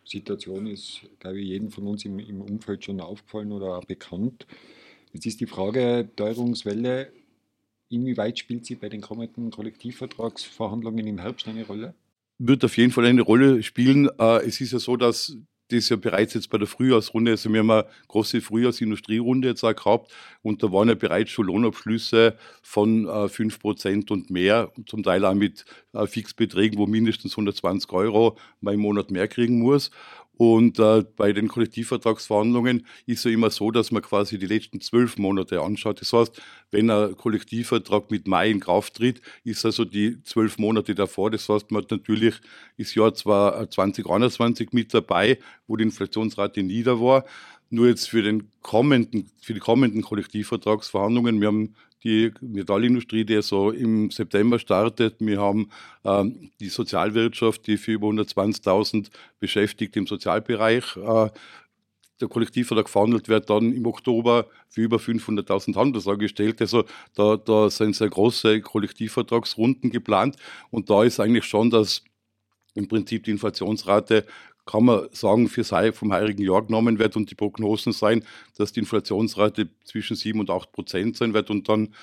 Situation 0.05 0.67
ist, 0.67 1.01
glaube 1.19 1.41
ich, 1.41 1.49
jedem 1.49 1.71
von 1.71 1.87
uns 1.87 2.05
im, 2.05 2.19
im 2.19 2.43
Umfeld 2.43 2.85
schon 2.85 3.01
aufgefallen 3.01 3.53
oder 3.53 3.79
auch 3.79 3.85
bekannt. 3.85 4.47
Jetzt 5.13 5.27
ist 5.27 5.41
die 5.41 5.47
Frage 5.47 6.09
Teuerungswelle 6.17 7.13
Inwieweit 7.93 8.39
spielt 8.39 8.65
sie 8.65 8.75
bei 8.75 8.89
den 8.89 9.03
kommenden 9.03 9.51
Kollektivvertragsverhandlungen 9.51 11.07
im 11.07 11.19
Herbst 11.19 11.47
eine 11.47 11.67
Rolle? 11.67 11.95
Wird 12.39 12.65
auf 12.65 12.77
jeden 12.79 12.91
Fall 12.91 13.05
eine 13.05 13.21
Rolle 13.21 13.63
spielen. 13.63 14.09
Äh, 14.19 14.47
es 14.47 14.63
ist 14.63 14.73
ja 14.73 14.79
so, 14.79 14.97
dass 14.97 15.37
das 15.69 15.89
ja 15.91 15.97
bereits 15.97 16.35
jetzt 16.35 16.49
bei 16.49 16.59
der 16.59 16.67
Frühjahrsrunde, 16.67 17.33
also 17.33 17.53
wir 17.53 17.61
haben 17.61 17.71
eine 17.71 17.87
große 18.09 18.41
Frühjahrsindustrierunde 18.41 19.49
jetzt 19.49 19.65
auch 19.65 19.75
gehabt 19.75 20.13
und 20.43 20.63
da 20.63 20.73
waren 20.73 20.89
ja 20.89 20.95
bereits 20.95 21.31
schon 21.31 21.47
Lohnabschlüsse 21.47 22.37
von 22.63 23.07
äh, 23.07 23.29
5% 23.29 24.11
und 24.11 24.31
mehr, 24.31 24.73
zum 24.87 25.03
Teil 25.03 25.25
auch 25.25 25.35
mit 25.35 25.65
äh, 25.93 26.07
Fixbeträgen, 26.07 26.79
wo 26.79 26.87
mindestens 26.87 27.33
120 27.33 27.91
Euro 27.93 28.39
mal 28.61 28.75
im 28.75 28.81
Monat 28.81 29.11
mehr 29.11 29.29
kriegen 29.29 29.61
muss. 29.61 29.91
Und 30.39 30.79
äh, 30.79 31.05
bei 31.17 31.33
den 31.33 31.49
Kollektivvertragsverhandlungen 31.49 32.87
ist 33.07 33.19
es 33.19 33.25
ja 33.25 33.31
immer 33.31 33.51
so, 33.51 33.71
dass 33.71 33.93
man 33.93 34.03
quasi 34.03 34.39
die 34.39 34.47
letzten 34.47 34.81
zwölf 34.81 35.19
Monate 35.19 35.61
anschaut. 35.61 36.01
Das 36.01 36.13
heißt, 36.13 36.41
wenn 36.71 36.91
ein 36.91 37.17
Kollektivvertrag 37.17 38.11
mit 38.11 38.27
Mai 38.27 38.51
in 38.51 38.61
Kraft 38.61 38.95
tritt, 38.95 39.21
ist 39.45 39.65
also 39.65 39.85
die 39.85 40.23
zwölf 40.23 40.59
Monate 40.59 40.95
davor. 40.95 41.31
Das 41.31 41.49
heißt, 41.49 41.71
man 41.71 41.83
hat 41.83 41.91
natürlich 41.91 42.35
das 42.79 42.95
Jahr 42.95 43.15
zwar 43.15 43.71
2021 43.71 44.73
mit 44.73 44.95
dabei, 44.95 45.39
wo 45.67 45.77
die 45.77 45.85
Inflationsrate 45.85 46.63
nieder 46.63 47.01
war. 47.01 47.25
Nur 47.69 47.89
jetzt 47.89 48.09
für, 48.09 48.23
den 48.23 48.51
kommenden, 48.63 49.31
für 49.41 49.55
die 49.55 49.61
kommenden 49.61 50.03
Kollektivvertragsverhandlungen, 50.03 51.41
wir 51.41 51.49
haben 51.49 51.75
die 52.05 52.33
Metallindustrie, 52.41 53.25
die 53.25 53.41
so 53.43 53.71
im 53.71 54.11
September 54.11 54.59
startet. 54.59 55.17
Wir 55.21 55.41
haben 55.41 55.71
ähm, 56.05 56.51
die 56.61 56.69
Sozialwirtschaft, 56.69 57.67
die 57.67 57.77
für 57.77 57.93
über 57.93 58.09
120.000 58.09 59.11
Beschäftigte 59.39 59.99
im 59.99 60.07
Sozialbereich 60.07 60.97
äh, 60.97 61.31
der 62.21 62.29
Kollektivvertrag 62.29 62.89
verhandelt 62.89 63.29
wird, 63.29 63.51
dann 63.51 63.73
im 63.73 63.87
Oktober 63.87 64.47
für 64.69 64.83
über 64.83 64.97
500.000 64.97 65.77
Handelsangestellte. 65.77 66.65
Also 66.65 66.85
da, 67.15 67.37
da 67.37 67.69
sind 67.69 67.97
sehr 67.97 68.09
große 68.09 68.61
Kollektivvertragsrunden 68.61 69.91
geplant 69.91 70.37
und 70.71 70.89
da 70.89 71.05
ist 71.05 71.21
eigentlich 71.21 71.45
schon 71.45 71.71
das 71.71 72.03
im 72.75 72.89
Prinzip 72.89 73.25
die 73.25 73.33
Inflationsrate 73.33 74.25
kann 74.67 74.85
man 74.85 75.09
sagen, 75.13 75.49
für 75.49 75.65
vom 75.93 76.13
heurigen 76.13 76.43
Jahr 76.43 76.63
genommen 76.63 76.99
wird 76.99 77.17
und 77.17 77.31
die 77.31 77.35
Prognosen 77.35 77.93
sein, 77.93 78.25
dass 78.57 78.73
die 78.73 78.81
Inflationsrate 78.81 79.69
zwischen 79.85 80.17
7 80.17 80.39
und 80.39 80.51
8 80.51 80.73
Prozent 80.73 81.17
sein 81.17 81.35
wird 81.35 81.51
und 81.51 81.69
dann 81.69 81.95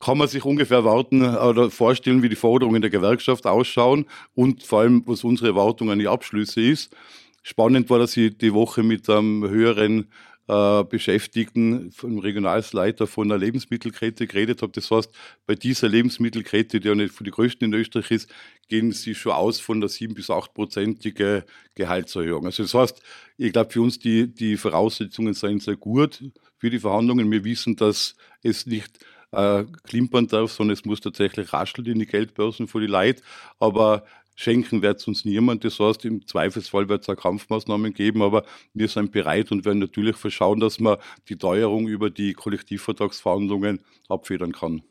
kann 0.00 0.18
man 0.18 0.28
sich 0.28 0.44
ungefähr 0.44 0.78
erwarten 0.78 1.22
oder 1.22 1.70
vorstellen, 1.70 2.22
wie 2.22 2.28
die 2.28 2.36
Forderungen 2.36 2.80
der 2.80 2.90
Gewerkschaft 2.90 3.46
ausschauen 3.46 4.06
und 4.34 4.62
vor 4.62 4.80
allem, 4.80 5.02
was 5.06 5.24
unsere 5.24 5.48
Erwartung 5.48 5.90
an 5.90 5.98
die 5.98 6.08
Abschlüsse 6.08 6.60
ist. 6.60 6.94
Spannend 7.42 7.90
war, 7.90 7.98
dass 7.98 8.16
ich 8.16 8.36
die 8.38 8.54
Woche 8.54 8.82
mit 8.82 9.08
einem 9.10 9.48
höheren 9.48 10.08
äh, 10.48 10.84
Beschäftigten, 10.84 11.92
vom 11.92 12.18
Regionalleiter 12.18 13.06
von 13.06 13.30
einer 13.30 13.38
Lebensmittelkette 13.38 14.26
geredet 14.26 14.62
habe. 14.62 14.72
Das 14.72 14.90
heißt, 14.90 15.10
bei 15.46 15.54
dieser 15.54 15.88
Lebensmittelkette, 15.88 16.80
die 16.80 16.88
ja 16.88 16.94
nicht 16.94 17.14
für 17.14 17.24
die 17.24 17.30
größten 17.30 17.66
in 17.66 17.78
Österreich 17.78 18.10
ist, 18.10 18.34
gehen 18.68 18.92
sie 18.92 19.14
schon 19.14 19.32
aus 19.32 19.60
von 19.60 19.80
der 19.80 19.88
sieben 19.88 20.14
bis 20.14 20.30
achtprozentige 20.30 21.44
Gehaltserhöhung. 21.74 22.46
Also 22.46 22.62
das 22.62 22.74
heißt, 22.74 23.02
ich 23.36 23.52
glaube, 23.52 23.70
für 23.70 23.82
uns 23.82 23.98
die, 23.98 24.26
die 24.26 24.56
Voraussetzungen 24.56 25.34
sind 25.34 25.62
sehr 25.62 25.76
gut 25.76 26.22
für 26.56 26.70
die 26.70 26.78
Verhandlungen. 26.78 27.30
Wir 27.30 27.44
wissen, 27.44 27.76
dass 27.76 28.16
es 28.42 28.66
nicht 28.66 28.98
äh, 29.32 29.64
klimpern 29.84 30.26
darf, 30.26 30.52
sondern 30.52 30.74
es 30.74 30.84
muss 30.84 31.00
tatsächlich 31.00 31.52
rascheln 31.52 31.86
in 31.86 31.98
die 31.98 32.06
Geldbörsen 32.06 32.68
für 32.68 32.80
die 32.80 32.86
Leute. 32.86 33.22
Aber 33.58 34.04
schenken 34.38 34.82
wird 34.82 35.00
es 35.00 35.08
uns 35.08 35.24
niemand. 35.24 35.64
Das 35.64 35.80
heißt, 35.80 36.04
im 36.04 36.24
Zweifelsfall 36.24 36.88
wird 36.88 37.02
es 37.02 37.08
auch 37.08 37.16
Kampfmaßnahmen 37.16 37.92
geben, 37.92 38.22
aber 38.22 38.44
wir 38.72 38.86
sind 38.86 39.10
bereit 39.10 39.50
und 39.50 39.64
werden 39.64 39.80
natürlich 39.80 40.16
verschauen, 40.16 40.60
dass 40.60 40.78
man 40.78 40.98
die 41.28 41.36
Teuerung 41.36 41.88
über 41.88 42.08
die 42.08 42.34
Kollektivvertragsverhandlungen 42.34 43.80
abfedern 44.08 44.52
kann. 44.52 44.82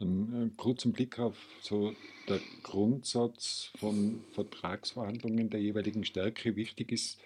Einen 0.00 0.50
äh, 0.50 0.56
kurzen 0.56 0.92
Blick 0.92 1.18
auf 1.18 1.34
so 1.62 1.94
der 2.28 2.40
Grundsatz 2.62 3.70
von 3.78 4.20
Vertragsverhandlungen 4.32 5.48
der 5.48 5.60
jeweiligen 5.62 6.04
Stärke. 6.04 6.54
Wichtig 6.54 6.92
ist, 6.92 7.18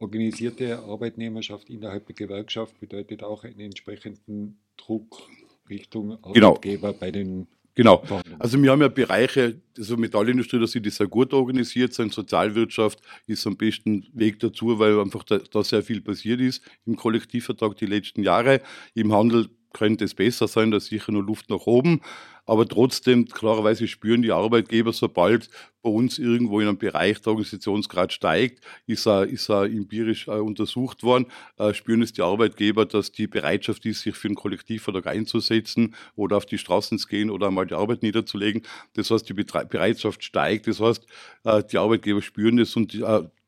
organisierte 0.00 0.80
Arbeitnehmerschaft 0.80 1.70
innerhalb 1.70 2.06
der 2.06 2.16
Gewerkschaft 2.16 2.80
bedeutet 2.80 3.22
auch 3.22 3.44
einen 3.44 3.60
entsprechenden 3.60 4.58
Druck 4.76 5.28
Richtung 5.70 6.18
genau. 6.32 6.48
Arbeitgeber 6.48 6.88
genau. 6.88 7.00
bei 7.00 7.10
den 7.12 7.46
Genau. 7.78 8.02
Also 8.40 8.60
wir 8.60 8.72
haben 8.72 8.80
ja 8.80 8.88
Bereiche, 8.88 9.60
also 9.78 9.96
Metallindustrie, 9.96 10.58
da 10.58 10.66
sind 10.66 10.84
die 10.84 10.90
sehr 10.90 11.06
gut 11.06 11.32
organisiert 11.32 11.94
sind. 11.94 12.12
Sozialwirtschaft 12.12 12.98
ist 13.28 13.46
am 13.46 13.56
besten 13.56 14.04
Weg 14.12 14.40
dazu, 14.40 14.80
weil 14.80 14.98
einfach 14.98 15.22
da, 15.22 15.38
da 15.38 15.62
sehr 15.62 15.84
viel 15.84 16.00
passiert 16.00 16.40
ist 16.40 16.60
im 16.86 16.96
Kollektivvertrag 16.96 17.76
die 17.76 17.86
letzten 17.86 18.24
Jahre. 18.24 18.62
Im 18.94 19.12
Handel 19.12 19.46
könnte 19.72 20.04
es 20.04 20.14
besser 20.14 20.48
sein, 20.48 20.70
da 20.70 20.78
ist 20.78 20.86
sicher 20.86 21.12
nur 21.12 21.22
Luft 21.22 21.50
nach 21.50 21.66
oben. 21.66 22.00
Aber 22.48 22.66
trotzdem, 22.66 23.26
klarerweise 23.26 23.86
spüren 23.86 24.22
die 24.22 24.32
Arbeitgeber, 24.32 24.94
sobald 24.94 25.50
bei 25.82 25.90
uns 25.90 26.18
irgendwo 26.18 26.60
in 26.60 26.68
einem 26.68 26.78
Bereich 26.78 27.20
der 27.20 27.32
Organisationsgrad 27.32 28.10
steigt, 28.10 28.64
ist 28.86 29.06
er, 29.06 29.26
ist 29.26 29.50
er 29.50 29.64
empirisch 29.64 30.28
äh, 30.28 30.30
untersucht 30.30 31.02
worden, 31.02 31.26
äh, 31.58 31.74
spüren 31.74 32.00
es 32.00 32.14
die 32.14 32.22
Arbeitgeber, 32.22 32.86
dass 32.86 33.12
die 33.12 33.26
Bereitschaft 33.26 33.84
ist, 33.84 34.00
sich 34.00 34.16
für 34.16 34.28
einen 34.28 34.34
Kollektivvertrag 34.34 35.08
einzusetzen 35.08 35.94
oder 36.16 36.38
auf 36.38 36.46
die 36.46 36.56
Straßen 36.56 36.98
zu 36.98 37.06
gehen 37.06 37.28
oder 37.28 37.48
einmal 37.48 37.66
die 37.66 37.74
Arbeit 37.74 38.02
niederzulegen. 38.02 38.62
Das 38.94 39.10
heißt, 39.10 39.28
die 39.28 39.34
Bereitschaft 39.34 40.24
steigt. 40.24 40.68
Das 40.68 40.80
heißt, 40.80 41.06
äh, 41.44 41.62
die 41.70 41.76
Arbeitgeber 41.76 42.22
spüren 42.22 42.58
es 42.58 42.74
und 42.76 42.94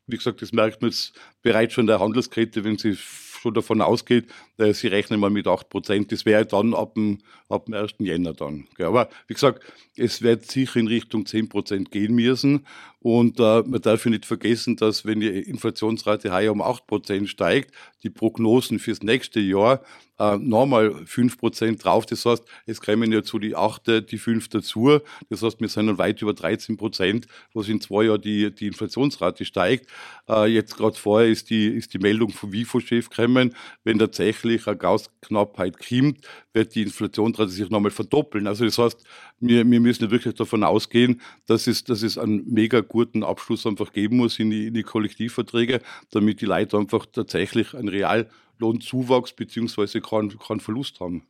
wie 0.07 0.17
gesagt, 0.17 0.41
das 0.41 0.51
merkt 0.51 0.81
man 0.81 0.91
jetzt 0.91 1.13
bereits 1.41 1.73
schon 1.73 1.87
der 1.87 1.99
Handelskette, 1.99 2.63
wenn 2.63 2.77
sie 2.77 2.95
schon 2.95 3.53
davon 3.53 3.81
ausgeht, 3.81 4.27
sie 4.73 4.87
rechnen 4.87 5.19
mal 5.19 5.29
mit 5.29 5.47
8 5.47 5.69
Prozent. 5.69 6.11
Das 6.11 6.25
wäre 6.25 6.45
dann 6.45 6.73
ab 6.73 6.95
dem, 6.95 7.19
ab 7.49 7.65
dem 7.65 7.73
1. 7.73 7.93
Jänner 7.99 8.33
dann. 8.33 8.67
Aber 8.79 9.09
wie 9.27 9.33
gesagt, 9.33 9.61
es 9.95 10.21
wird 10.21 10.49
sicher 10.49 10.79
in 10.79 10.87
Richtung 10.87 11.25
10 11.25 11.49
Prozent 11.49 11.91
gehen 11.91 12.13
müssen. 12.15 12.65
Und 12.99 13.39
äh, 13.39 13.63
man 13.63 13.81
darf 13.81 14.05
ja 14.05 14.11
nicht 14.11 14.27
vergessen, 14.27 14.75
dass 14.75 15.05
wenn 15.05 15.19
die 15.19 15.27
Inflationsrate 15.27 16.31
heuer 16.31 16.51
um 16.51 16.61
8 16.61 16.85
Prozent 16.85 17.29
steigt, 17.29 17.73
die 18.03 18.11
Prognosen 18.11 18.77
fürs 18.77 19.01
nächste 19.01 19.39
Jahr 19.39 19.81
äh, 20.19 20.37
nochmal 20.37 20.93
5 21.07 21.37
Prozent 21.39 21.83
drauf. 21.83 22.05
Das 22.05 22.25
heißt, 22.25 22.43
es 22.67 22.79
kämen 22.79 23.11
ja 23.11 23.23
zu 23.23 23.39
die 23.39 23.55
8, 23.55 24.11
die 24.11 24.19
5 24.19 24.49
dazu. 24.49 24.99
Das 25.29 25.41
heißt, 25.41 25.59
wir 25.59 25.67
sind 25.67 25.87
dann 25.87 25.97
weit 25.97 26.21
über 26.21 26.33
13 26.33 26.77
Prozent, 26.77 27.25
was 27.53 27.69
in 27.69 27.81
zwei 27.81 28.03
Jahren 28.03 28.21
die, 28.21 28.53
die 28.53 28.67
Inflationsrate 28.67 29.45
steigt. 29.45 29.87
Äh, 30.29 30.45
jetzt 30.45 30.77
gerade 30.77 30.95
vorher 30.95 31.27
ist 31.27 31.49
die, 31.49 31.67
ist 31.67 31.95
die 31.95 31.99
Meldung 31.99 32.29
vom 32.29 32.53
WIFO-Chef 32.53 33.09
gekommen, 33.09 33.55
wenn 33.83 33.97
tatsächlich 33.97 34.50
eine 34.67 34.77
Gasknappheit 34.77 35.77
kommt, 35.77 36.19
wird 36.53 36.75
die 36.75 36.83
Inflationsrate 36.83 37.49
sich 37.49 37.69
nochmal 37.69 37.91
verdoppeln. 37.91 38.47
Also 38.47 38.65
das 38.65 38.77
heißt, 38.77 39.03
wir, 39.39 39.69
wir 39.69 39.79
müssen 39.79 40.11
wirklich 40.11 40.35
davon 40.35 40.63
ausgehen, 40.63 41.21
dass 41.47 41.67
es, 41.67 41.83
dass 41.83 42.01
es 42.03 42.17
einen 42.17 42.51
mega 42.51 42.81
guten 42.81 43.23
Abschluss 43.23 43.65
einfach 43.65 43.93
geben 43.93 44.17
muss 44.17 44.39
in 44.39 44.49
die, 44.49 44.67
in 44.67 44.73
die 44.73 44.83
Kollektivverträge, 44.83 45.81
damit 46.11 46.41
die 46.41 46.45
Leute 46.45 46.77
einfach 46.77 47.05
tatsächlich 47.05 47.73
einen 47.73 47.89
Reallohnzuwachs 47.89 49.33
beziehungsweise 49.33 50.01
keinen, 50.01 50.37
keinen 50.37 50.59
Verlust 50.59 50.99
haben. 50.99 51.23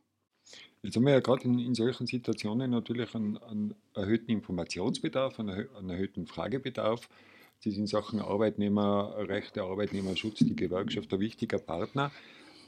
Jetzt 0.82 0.96
haben 0.96 1.06
wir 1.06 1.12
ja 1.12 1.20
gerade 1.20 1.44
in, 1.44 1.60
in 1.60 1.74
solchen 1.74 2.06
Situationen 2.08 2.70
natürlich 2.70 3.14
einen, 3.14 3.38
einen 3.38 3.74
erhöhten 3.94 4.30
Informationsbedarf, 4.32 5.38
einen, 5.38 5.68
einen 5.76 5.90
erhöhten 5.90 6.26
Fragebedarf. 6.26 7.08
Ist 7.64 7.78
in 7.78 7.86
Sachen 7.86 8.20
Arbeitnehmerrechte, 8.20 9.62
Arbeitnehmerschutz 9.62 10.38
die 10.38 10.56
Gewerkschaft 10.56 11.14
ein 11.14 11.20
wichtiger 11.20 11.58
Partner. 11.58 12.10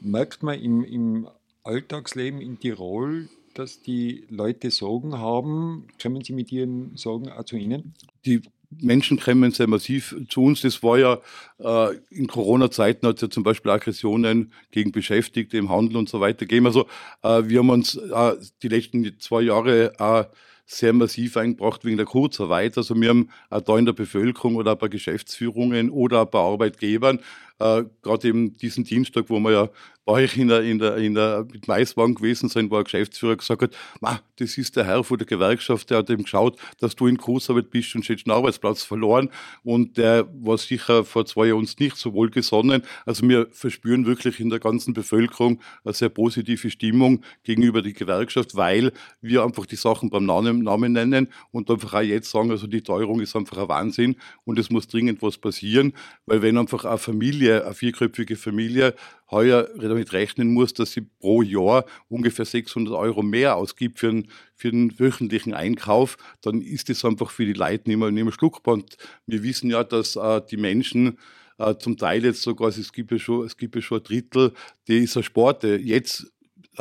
Merkt 0.01 0.43
man 0.43 0.59
im, 0.59 0.83
im 0.83 1.27
Alltagsleben 1.63 2.41
in 2.41 2.59
Tirol, 2.59 3.29
dass 3.53 3.81
die 3.81 4.25
Leute 4.29 4.71
Sorgen 4.71 5.17
haben? 5.17 5.87
Kommen 6.01 6.23
Sie 6.23 6.33
mit 6.33 6.51
Ihren 6.51 6.95
Sorgen 6.95 7.29
auch 7.29 7.45
zu 7.45 7.55
Ihnen? 7.55 7.93
Die 8.25 8.41
Menschen 8.81 9.19
kommen 9.19 9.51
sehr 9.51 9.67
massiv 9.67 10.15
zu 10.29 10.43
uns. 10.43 10.61
Das 10.61 10.83
war 10.83 10.97
ja 10.97 11.19
äh, 11.59 11.95
in 12.09 12.27
Corona-Zeiten 12.27 13.07
hat 13.07 13.15
es 13.15 13.21
ja 13.21 13.29
zum 13.29 13.43
Beispiel 13.43 13.71
Aggressionen 13.71 14.51
gegen 14.71 14.91
Beschäftigte 14.91 15.57
im 15.57 15.69
Handel 15.69 15.97
und 15.97 16.09
so 16.09 16.19
weiter 16.19 16.39
gegeben. 16.39 16.65
Also 16.67 16.87
äh, 17.23 17.43
wir 17.45 17.59
haben 17.59 17.69
uns 17.69 17.95
äh, 17.95 18.35
die 18.61 18.67
letzten 18.67 19.19
zwei 19.19 19.41
Jahre 19.41 19.93
äh, 19.99 20.25
sehr 20.65 20.93
massiv 20.93 21.37
eingebracht 21.37 21.85
wegen 21.85 21.97
der 21.97 22.07
Kurzarbeit. 22.07 22.77
Also 22.77 22.99
wir 22.99 23.09
haben 23.09 23.29
auch 23.49 23.61
da 23.61 23.77
in 23.77 23.85
der 23.85 23.93
Bevölkerung 23.93 24.55
oder 24.55 24.75
bei 24.75 24.87
Geschäftsführungen 24.87 25.89
oder 25.91 26.25
bei 26.25 26.39
Arbeitgebern 26.39 27.19
äh, 27.59 27.83
gerade 28.01 28.27
eben 28.27 28.57
diesen 28.57 28.83
Dienstag, 28.83 29.25
wo 29.29 29.39
wir 29.39 29.51
ja 29.51 29.69
bei 30.05 30.13
euch 30.13 30.37
in 30.37 30.49
der, 30.49 30.61
in 30.61 30.77
der, 30.77 30.97
in 30.97 31.15
der 31.15 31.45
mit 31.51 31.67
Maiswagen 31.67 32.13
gewesen 32.13 32.47
sind, 32.47 32.69
wo 32.69 32.77
ein 32.77 32.83
Geschäftsführer 32.83 33.35
gesagt 33.35 33.63
hat, 33.63 33.75
Ma, 34.01 34.21
das 34.37 34.57
ist 34.57 34.75
der 34.75 34.85
Herr 34.85 35.03
von 35.03 35.17
der 35.17 35.25
Gewerkschaft, 35.25 35.89
der 35.89 35.99
hat 35.99 36.09
eben 36.11 36.23
geschaut, 36.23 36.59
dass 36.79 36.95
du 36.95 37.07
in 37.07 37.17
Kursarbeit 37.17 37.71
bist 37.71 37.95
und 37.95 38.07
jetzt 38.07 38.27
einen 38.27 38.37
Arbeitsplatz 38.37 38.83
verloren. 38.83 39.29
Und 39.63 39.97
der 39.97 40.27
war 40.41 40.57
sicher 40.59 41.03
vor 41.03 41.25
zwei 41.25 41.47
Jahren 41.47 41.59
uns 41.59 41.79
nicht 41.79 41.97
so 41.97 42.13
wohl 42.13 42.29
gesonnen. 42.29 42.83
Also 43.05 43.27
wir 43.27 43.47
verspüren 43.51 44.05
wirklich 44.05 44.39
in 44.39 44.49
der 44.49 44.59
ganzen 44.59 44.93
Bevölkerung 44.93 45.59
eine 45.83 45.93
sehr 45.93 46.09
positive 46.09 46.69
Stimmung 46.69 47.23
gegenüber 47.43 47.81
der 47.81 47.93
Gewerkschaft, 47.93 48.55
weil 48.55 48.91
wir 49.21 49.43
einfach 49.43 49.65
die 49.65 49.75
Sachen 49.75 50.11
beim 50.11 50.25
Namen, 50.25 50.59
Namen 50.61 50.93
nennen 50.93 51.29
und 51.51 51.71
einfach 51.71 51.95
auch 51.95 52.01
jetzt 52.01 52.29
sagen, 52.29 52.51
also 52.51 52.67
die 52.67 52.81
Teuerung 52.81 53.21
ist 53.21 53.35
einfach 53.35 53.57
ein 53.57 53.69
Wahnsinn 53.69 54.17
und 54.43 54.59
es 54.59 54.69
muss 54.69 54.87
dringend 54.87 55.23
was 55.23 55.37
passieren, 55.37 55.93
weil 56.27 56.43
wenn 56.43 56.57
einfach 56.57 56.85
eine 56.85 56.99
Familie, 56.99 57.44
eine 57.51 57.73
vierköpfige 57.73 58.35
Familie 58.35 58.93
heuer 59.31 59.69
damit 59.79 60.13
rechnen 60.13 60.53
muss, 60.53 60.73
dass 60.73 60.91
sie 60.91 61.01
pro 61.01 61.41
Jahr 61.41 61.85
ungefähr 62.09 62.45
600 62.45 62.93
Euro 62.93 63.23
mehr 63.23 63.55
ausgibt 63.55 63.99
für 63.99 64.09
einen, 64.09 64.27
für 64.55 64.69
einen 64.69 64.99
wöchentlichen 64.99 65.53
Einkauf, 65.53 66.17
dann 66.41 66.61
ist 66.61 66.89
das 66.89 67.03
einfach 67.05 67.31
für 67.31 67.45
die 67.45 67.53
Leute 67.53 67.89
nicht 67.89 67.97
mehr, 67.97 68.11
nicht 68.11 68.23
mehr 68.23 68.33
schluckbar. 68.33 68.75
Und 68.75 68.97
wir 69.25 69.43
wissen 69.43 69.69
ja, 69.69 69.83
dass 69.83 70.15
äh, 70.15 70.41
die 70.49 70.57
Menschen 70.57 71.17
äh, 71.57 71.75
zum 71.77 71.97
Teil 71.97 72.23
jetzt 72.23 72.41
sogar, 72.41 72.69
es 72.69 72.91
gibt 72.91 73.11
ja 73.11 73.19
schon, 73.19 73.45
es 73.45 73.57
gibt 73.57 73.75
ja 73.75 73.81
schon 73.81 73.99
ein 73.99 74.03
Drittel 74.03 74.53
dieser 74.87 75.23
Sporte 75.23 75.77
jetzt 75.77 76.23
äh, 76.23 76.27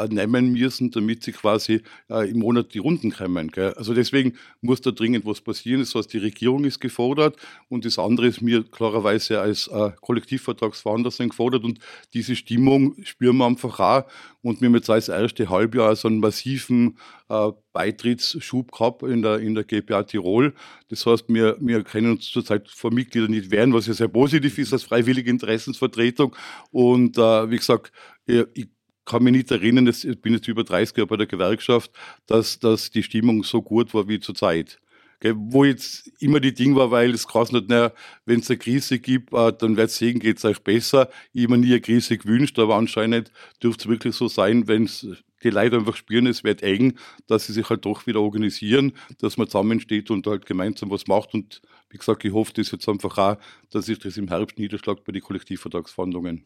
nehmen 0.09 0.53
müssen, 0.53 0.91
damit 0.91 1.23
sie 1.23 1.33
quasi 1.33 1.83
äh, 2.11 2.31
im 2.31 2.39
Monat 2.39 2.75
die 2.75 2.79
Runden 2.79 3.11
kommen. 3.11 3.51
Gell? 3.51 3.73
Also 3.75 3.95
deswegen 3.95 4.35
muss 4.61 4.81
da 4.81 4.91
dringend 4.91 5.27
was 5.27 5.41
passieren. 5.41 5.81
Das 5.81 5.95
heißt, 5.95 6.13
die 6.13 6.19
Regierung 6.19 6.65
ist 6.65 6.81
gefordert 6.81 7.37
und 7.69 7.85
das 7.85 7.99
andere 7.99 8.27
ist 8.27 8.43
mir 8.43 8.65
klarerweise 8.65 9.41
als 9.41 9.69
äh, 9.69 9.91
Kollektivvertragsverhandler 10.01 11.11
sind 11.11 11.31
gefordert 11.31 11.65
und 11.65 11.79
diese 12.13 12.37
Stimmung 12.37 12.97
spüren 13.05 13.37
wir 13.39 13.47
einfach 13.47 13.81
auch 13.81 14.05
und 14.45 14.61
wir 14.61 14.67
haben 14.67 14.75
jetzt 14.75 14.91
als 14.91 15.09
erste 15.09 15.49
Halbjahr 15.49 15.97
so 15.97 16.07
einen 16.07 16.21
massiven 16.21 16.99
äh, 17.31 17.51
Beitrittsschub 17.73 18.73
gehabt 18.73 19.03
in 19.03 19.23
der, 19.23 19.39
in 19.39 19.55
der 19.55 19.65
GPA 19.65 20.03
Tirol. 20.03 20.53
Das 20.89 21.07
heißt, 21.07 21.25
wir, 21.29 21.57
wir 21.61 21.83
können 21.83 22.13
uns 22.13 22.31
zurzeit 22.31 22.69
vor 22.69 22.93
Mitgliedern 22.93 23.31
nicht 23.31 23.51
wehren, 23.51 23.73
was 23.73 23.87
ja 23.87 23.95
sehr 23.95 24.09
positiv 24.09 24.59
ist 24.59 24.75
als 24.75 24.83
freiwillige 24.83 25.31
Interessensvertretung. 25.31 26.37
Und 26.71 27.17
äh, 27.17 27.51
wie 27.51 27.57
gesagt, 27.57 27.91
ich 28.27 28.69
kann 29.05 29.23
mich 29.23 29.33
nicht 29.33 29.51
erinnern, 29.51 29.87
ich 29.87 30.21
bin 30.21 30.35
jetzt 30.35 30.49
über 30.49 30.65
30 30.65 30.97
Jahre 30.97 31.09
bei 31.09 31.17
der 31.17 31.27
Gewerkschaft, 31.27 31.91
dass, 32.27 32.59
dass 32.59 32.91
die 32.91 33.03
Stimmung 33.03 33.45
so 33.45 33.63
gut 33.63 33.95
war 33.95 34.09
wie 34.09 34.21
zurzeit. 34.21 34.81
Wo 35.23 35.65
jetzt 35.65 36.11
immer 36.21 36.39
die 36.39 36.53
Ding 36.53 36.77
war, 36.77 36.91
weil 36.91 37.11
es 37.13 37.27
kann 37.27 37.47
nicht, 37.51 37.69
naja, 37.69 37.93
wenn 38.27 38.41
es 38.41 38.51
eine 38.51 38.59
Krise 38.59 38.99
gibt, 38.99 39.33
äh, 39.33 39.53
dann 39.59 39.77
wird 39.77 39.89
es 39.89 39.97
sehen, 39.97 40.19
geht 40.19 40.37
es 40.37 40.45
euch 40.45 40.63
besser. 40.63 41.09
Ich 41.33 41.45
habe 41.45 41.57
mir 41.57 41.65
nie 41.65 41.73
eine 41.73 41.81
Krise 41.81 42.19
gewünscht, 42.19 42.59
aber 42.59 42.77
anscheinend 42.77 43.33
dürfte 43.63 43.85
es 43.85 43.89
wirklich 43.89 44.15
so 44.15 44.29
sein, 44.29 44.69
wenn 44.69 44.85
es 44.85 45.07
die 45.43 45.51
Leute 45.51 45.77
einfach 45.77 45.97
spüren, 45.97 46.27
es 46.27 46.45
wird 46.45 46.63
eng, 46.63 46.99
dass 47.27 47.47
sie 47.47 47.53
sich 47.53 47.69
halt 47.71 47.85
doch 47.85 48.07
wieder 48.07 48.21
organisieren, 48.21 48.93
dass 49.19 49.37
man 49.37 49.47
zusammensteht 49.47 50.11
und 50.11 50.27
halt 50.27 50.47
gemeinsam 50.47 50.91
was 50.91 51.07
macht. 51.07 51.35
Und 51.35 51.63
wie 51.91 51.99
gesagt, 51.99 52.25
ich 52.25 52.33
hoffe 52.33 52.53
das 52.55 52.71
jetzt 52.71 52.89
einfach 52.89 53.17
auch, 53.19 53.37
dass 53.71 53.87
sich 53.87 53.99
das 53.99 54.17
im 54.17 54.29
Herbst 54.29 54.59
niederschlägt 54.59 55.05
bei 55.05 55.13
den 55.13 55.23
Kollektivvertragsverhandlungen. 55.23 56.45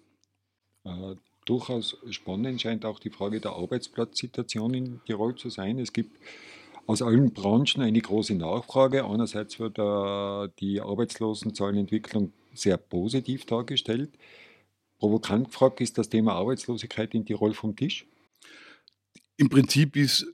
Durchaus 1.48 1.96
spannend 2.10 2.60
scheint 2.60 2.84
auch 2.84 2.98
die 2.98 3.08
Frage 3.08 3.40
der 3.40 3.52
Arbeitsplatzsituation 3.52 4.74
in 4.74 5.00
Tirol 5.06 5.34
zu 5.34 5.48
sein. 5.48 5.78
Es 5.78 5.94
gibt 5.94 6.14
aus 6.86 7.00
allen 7.00 7.32
Branchen 7.32 7.80
eine 7.80 8.02
große 8.02 8.34
Nachfrage. 8.34 9.06
Einerseits 9.06 9.58
wird 9.58 9.78
äh, 9.78 10.52
die 10.60 10.82
Arbeitslosenzahlenentwicklung 10.82 12.32
sehr 12.52 12.76
positiv 12.76 13.46
dargestellt. 13.46 14.10
Provokant 14.98 15.46
gefragt, 15.46 15.80
ist 15.80 15.96
das 15.96 16.10
Thema 16.10 16.34
Arbeitslosigkeit 16.34 17.14
in 17.14 17.24
Tirol 17.24 17.54
vom 17.54 17.74
Tisch? 17.74 18.04
Im 19.38 19.48
Prinzip 19.48 19.96
ist 19.96 20.26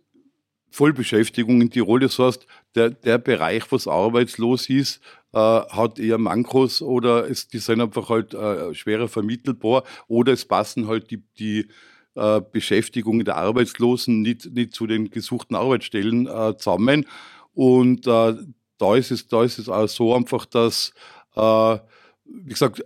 Vollbeschäftigung 0.74 1.60
in 1.60 1.70
Tirol. 1.70 2.00
Das 2.00 2.18
heißt, 2.18 2.46
der, 2.74 2.90
der 2.90 3.18
Bereich, 3.18 3.70
was 3.70 3.86
arbeitslos 3.86 4.68
ist, 4.68 5.00
äh, 5.32 5.38
hat 5.38 6.00
eher 6.00 6.18
Mankos 6.18 6.82
oder 6.82 7.30
es, 7.30 7.46
die 7.46 7.58
sind 7.58 7.80
einfach 7.80 8.08
halt 8.08 8.34
äh, 8.34 8.74
schwerer 8.74 9.06
vermittelbar 9.08 9.84
oder 10.08 10.32
es 10.32 10.44
passen 10.44 10.88
halt 10.88 11.10
die, 11.12 11.22
die 11.38 11.68
äh, 12.16 12.40
Beschäftigung 12.40 13.24
der 13.24 13.36
Arbeitslosen, 13.36 14.20
nicht, 14.22 14.52
nicht 14.52 14.74
zu 14.74 14.88
den 14.88 15.10
gesuchten 15.10 15.56
Arbeitsstellen 15.56 16.26
äh, 16.26 16.56
zusammen. 16.56 17.06
Und 17.52 18.08
äh, 18.08 18.34
da, 18.78 18.96
ist 18.96 19.12
es, 19.12 19.28
da 19.28 19.44
ist 19.44 19.60
es 19.60 19.68
auch 19.68 19.86
so 19.86 20.14
einfach, 20.14 20.44
dass, 20.44 20.92
äh, 21.36 21.78
wie 22.24 22.50
gesagt, 22.50 22.84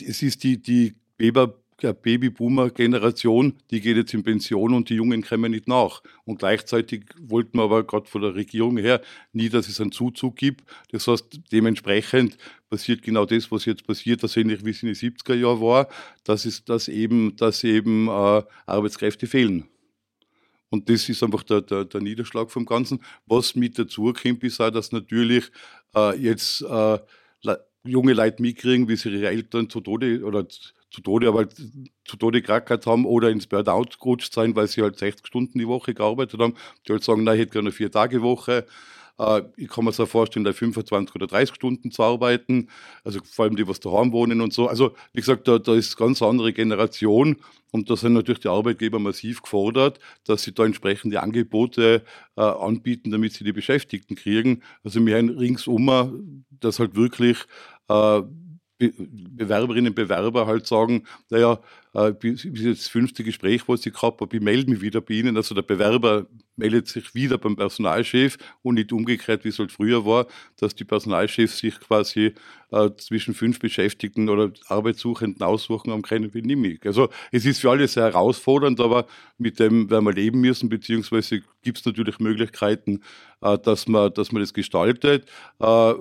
es 0.00 0.22
ist 0.22 0.42
die, 0.42 0.60
die 0.60 0.96
Weber 1.18 1.61
der 1.82 1.92
Babyboomer-Generation, 1.92 3.54
die 3.70 3.80
geht 3.80 3.96
jetzt 3.96 4.14
in 4.14 4.22
Pension 4.22 4.74
und 4.74 4.88
die 4.88 4.94
Jungen 4.94 5.22
kommen 5.22 5.52
nicht 5.52 5.68
nach. 5.68 6.02
Und 6.24 6.38
gleichzeitig 6.38 7.04
wollten 7.20 7.58
wir 7.58 7.64
aber 7.64 7.84
gerade 7.84 8.06
von 8.06 8.22
der 8.22 8.34
Regierung 8.34 8.76
her 8.78 9.00
nie, 9.32 9.48
dass 9.48 9.68
es 9.68 9.80
einen 9.80 9.92
Zuzug 9.92 10.36
gibt. 10.36 10.64
Das 10.90 11.06
heißt, 11.06 11.40
dementsprechend 11.50 12.38
passiert 12.70 13.02
genau 13.02 13.26
das, 13.26 13.50
was 13.50 13.64
jetzt 13.64 13.86
passiert, 13.86 14.22
dass 14.22 14.36
ähnlich 14.36 14.64
wie 14.64 14.70
es 14.70 14.82
in 14.82 14.88
den 14.88 14.96
70er 14.96 15.34
Jahren 15.34 15.60
war, 15.60 15.88
dass, 16.24 16.44
es, 16.44 16.64
dass 16.64 16.88
eben, 16.88 17.36
dass 17.36 17.64
eben 17.64 18.08
äh, 18.08 18.42
Arbeitskräfte 18.66 19.26
fehlen. 19.26 19.68
Und 20.70 20.88
das 20.88 21.08
ist 21.08 21.22
einfach 21.22 21.42
der, 21.42 21.60
der, 21.60 21.84
der, 21.84 22.00
Niederschlag 22.00 22.50
vom 22.50 22.64
Ganzen. 22.64 23.00
Was 23.26 23.54
mit 23.54 23.78
dazu 23.78 24.12
kommt, 24.14 24.42
ist 24.42 24.58
auch, 24.58 24.70
dass 24.70 24.90
natürlich 24.90 25.50
äh, 25.94 26.16
jetzt 26.18 26.62
äh, 26.62 26.98
junge 27.84 28.12
Leute 28.12 28.42
mitkriegen, 28.42 28.88
wie 28.88 28.96
sie 28.96 29.10
ihre 29.10 29.28
Eltern 29.28 29.68
zu 29.68 29.80
Tode 29.80 30.24
oder 30.24 30.46
zu 30.92 31.00
Tode, 31.00 31.28
aber 31.28 31.48
zu 31.48 32.16
Tode 32.18 32.42
Krankheit 32.42 32.86
haben 32.86 33.06
oder 33.06 33.30
ins 33.30 33.46
Burnout 33.46 33.96
gerutscht 33.98 34.32
sein, 34.32 34.54
weil 34.54 34.66
sie 34.66 34.82
halt 34.82 34.98
60 34.98 35.26
Stunden 35.26 35.58
die 35.58 35.66
Woche 35.66 35.94
gearbeitet 35.94 36.38
haben. 36.40 36.54
Die 36.86 36.92
halt 36.92 37.02
sagen, 37.02 37.24
nein, 37.24 37.36
ich 37.36 37.42
hätte 37.42 37.52
gerne 37.52 37.68
eine 37.68 37.72
Vier-Tage-Woche. 37.72 38.66
Äh, 39.18 39.42
ich 39.56 39.68
kann 39.68 39.84
mir 39.84 39.92
so 39.92 40.04
vorstellen, 40.04 40.44
da 40.44 40.52
25 40.52 41.14
oder 41.14 41.26
30 41.26 41.54
Stunden 41.54 41.90
zu 41.90 42.02
arbeiten. 42.02 42.68
Also 43.04 43.20
vor 43.24 43.46
allem 43.46 43.56
die, 43.56 43.66
was 43.66 43.80
daheim 43.80 44.12
wohnen 44.12 44.40
und 44.42 44.52
so. 44.52 44.68
Also 44.68 44.94
wie 45.14 45.20
gesagt, 45.20 45.48
da, 45.48 45.58
da 45.58 45.74
ist 45.74 45.98
eine 45.98 46.08
ganz 46.08 46.20
andere 46.22 46.52
Generation. 46.52 47.36
Und 47.70 47.88
da 47.88 47.96
sind 47.96 48.12
natürlich 48.12 48.40
die 48.40 48.48
Arbeitgeber 48.48 48.98
massiv 48.98 49.40
gefordert, 49.40 49.98
dass 50.24 50.42
sie 50.42 50.52
da 50.52 50.66
entsprechende 50.66 51.22
Angebote 51.22 52.02
äh, 52.36 52.42
anbieten, 52.42 53.10
damit 53.10 53.32
sie 53.32 53.44
die 53.44 53.52
Beschäftigten 53.54 54.14
kriegen. 54.14 54.62
Also 54.84 55.04
wir 55.04 55.16
haben 55.16 55.30
ringsum, 55.30 56.44
dass 56.50 56.78
halt 56.78 56.94
wirklich 56.96 57.38
äh, 57.88 58.22
Bewerberinnen 58.90 59.88
und 59.88 59.94
Bewerber 59.94 60.46
halt 60.46 60.66
sagen, 60.66 61.04
naja, 61.30 61.60
äh, 61.94 62.12
bis, 62.12 62.44
jetzt 62.44 62.80
das 62.82 62.88
fünfte 62.88 63.22
Gespräch, 63.22 63.68
was 63.68 63.84
ich 63.84 63.92
gehabt 63.92 64.20
habe, 64.20 64.36
ich 64.36 64.42
melde 64.42 64.70
mich 64.70 64.80
wieder 64.80 65.00
bei 65.00 65.14
Ihnen. 65.14 65.36
Also 65.36 65.54
der 65.54 65.62
Bewerber 65.62 66.26
meldet 66.56 66.88
sich 66.88 67.14
wieder 67.14 67.38
beim 67.38 67.56
Personalchef 67.56 68.38
und 68.62 68.74
nicht 68.74 68.92
umgekehrt, 68.92 69.44
wie 69.44 69.48
es 69.48 69.58
halt 69.58 69.72
früher 69.72 70.06
war, 70.06 70.26
dass 70.58 70.74
die 70.74 70.84
Personalchefs 70.84 71.58
sich 71.58 71.78
quasi 71.80 72.34
äh, 72.70 72.90
zwischen 72.96 73.34
fünf 73.34 73.58
Beschäftigten 73.58 74.28
oder 74.28 74.52
Arbeitssuchenden 74.68 75.42
aussuchen 75.42 75.92
haben 75.92 76.02
können, 76.02 76.32
wie 76.32 76.42
nehme. 76.42 76.78
Also 76.84 77.10
es 77.30 77.44
ist 77.44 77.60
für 77.60 77.70
alle 77.70 77.86
sehr 77.88 78.04
herausfordernd, 78.04 78.80
aber 78.80 79.06
mit 79.38 79.60
dem 79.60 79.90
werden 79.90 80.04
wir 80.04 80.12
leben 80.12 80.40
müssen, 80.40 80.68
beziehungsweise 80.68 81.42
gibt 81.62 81.78
es 81.78 81.84
natürlich 81.84 82.18
Möglichkeiten, 82.18 83.02
äh, 83.42 83.58
dass, 83.58 83.86
man, 83.86 84.12
dass 84.14 84.32
man 84.32 84.40
das 84.40 84.54
gestaltet. 84.54 85.28
Äh, 85.58 85.94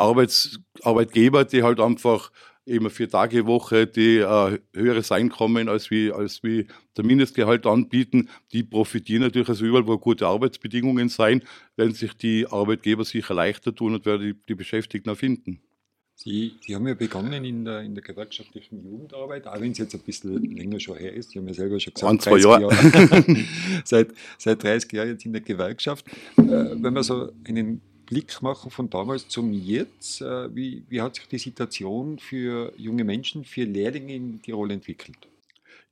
Arbeits, 0.00 0.58
Arbeitgeber, 0.82 1.44
die 1.44 1.62
halt 1.62 1.80
einfach 1.80 2.30
eben 2.66 2.88
vier 2.90 3.08
Tage 3.08 3.46
Woche, 3.46 3.86
die 3.86 4.18
äh, 4.18 4.58
höheres 4.74 5.10
Einkommen 5.12 5.68
als 5.68 5.90
wie, 5.90 6.12
als 6.12 6.42
wie 6.42 6.66
der 6.96 7.04
Mindestgehalt 7.04 7.66
anbieten, 7.66 8.28
die 8.52 8.62
profitieren 8.62 9.22
natürlich 9.22 9.48
also 9.48 9.64
überall, 9.64 9.86
wo 9.86 9.98
gute 9.98 10.26
Arbeitsbedingungen 10.26 11.08
sein, 11.08 11.42
werden 11.76 11.94
sich 11.94 12.14
die 12.14 12.46
Arbeitgeber 12.46 13.04
sicher 13.04 13.34
leichter 13.34 13.74
tun 13.74 13.94
und 13.94 14.06
werden 14.06 14.22
die, 14.22 14.34
die 14.48 14.54
Beschäftigten 14.54 15.10
auch 15.10 15.16
finden. 15.16 15.60
Sie, 16.14 16.52
Sie, 16.60 16.74
haben 16.74 16.86
ja 16.86 16.92
begonnen 16.92 17.44
in 17.46 17.64
der, 17.64 17.80
in 17.80 17.94
der 17.94 18.04
gewerkschaftlichen 18.04 18.84
Jugendarbeit, 18.84 19.46
auch 19.46 19.58
wenn 19.58 19.72
es 19.72 19.78
jetzt 19.78 19.94
ein 19.94 20.02
bisschen 20.02 20.54
länger 20.54 20.78
schon 20.78 20.98
her 20.98 21.14
ist. 21.14 21.30
Sie 21.30 21.38
haben 21.38 21.48
ja 21.48 21.54
selber 21.54 21.80
schon 21.80 21.94
gesagt, 21.94 22.12
Ein, 22.12 22.20
zwei 22.20 22.36
Jahre. 22.36 22.60
Jahre 22.60 23.36
seit, 23.86 24.08
seit 24.36 24.62
30 24.62 24.92
Jahren 24.92 25.08
jetzt 25.08 25.24
in 25.24 25.32
der 25.32 25.40
Gewerkschaft. 25.40 26.06
Äh, 26.36 26.42
wenn 26.42 26.92
man 26.92 27.02
so 27.02 27.32
einen 27.48 27.80
Blick 28.10 28.42
machen 28.42 28.70
von 28.72 28.90
damals 28.90 29.28
zum 29.28 29.52
Jetzt. 29.52 30.20
Äh, 30.20 30.54
wie, 30.54 30.82
wie 30.88 31.00
hat 31.00 31.14
sich 31.14 31.28
die 31.28 31.38
Situation 31.38 32.18
für 32.18 32.72
junge 32.76 33.04
Menschen, 33.04 33.44
für 33.44 33.64
Lehrlinge 33.64 34.14
in 34.14 34.42
Tirol 34.42 34.72
entwickelt? 34.72 35.16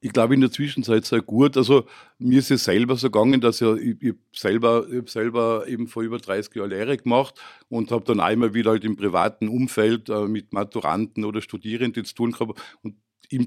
Ich 0.00 0.12
glaube 0.12 0.34
in 0.34 0.40
der 0.40 0.50
Zwischenzeit 0.50 1.04
sehr 1.04 1.22
gut. 1.22 1.56
Also 1.56 1.86
mir 2.18 2.40
ist 2.40 2.50
es 2.50 2.64
selber 2.64 2.96
so 2.96 3.08
gegangen, 3.08 3.40
dass 3.40 3.60
ich, 3.60 3.68
ich, 3.78 4.02
ich 4.02 4.14
selber, 4.32 4.86
ich 4.90 4.98
hab 4.98 5.10
selber 5.10 5.64
eben 5.68 5.86
vor 5.86 6.02
über 6.02 6.18
30 6.18 6.54
Jahren 6.56 6.70
Lehre 6.70 6.96
gemacht 6.96 7.34
und 7.68 7.90
habe 7.92 8.04
dann 8.04 8.20
einmal 8.20 8.52
wieder 8.52 8.72
halt 8.72 8.84
im 8.84 8.96
privaten 8.96 9.48
Umfeld 9.48 10.08
äh, 10.08 10.26
mit 10.26 10.52
Maturanten 10.52 11.24
oder 11.24 11.40
Studierenden 11.40 12.04
zu 12.04 12.14
tun 12.14 12.32
gehabt. 12.32 12.60
Und 12.82 12.96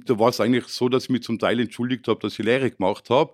da 0.10 0.19
war 0.19 0.30
es 0.30 0.39
eigentlich 0.39 0.67
so, 0.67 0.88
dass 0.89 1.06
ich 1.06 1.10
mich 1.10 1.24
zum 1.24 1.39
Teil 1.39 1.60
entschuldigt 1.60 2.08
habe, 2.08 2.19
dass 2.22 2.39
ich 2.39 2.45
Lehre 2.45 2.72
gemacht 2.72 3.10
habe. 3.10 3.34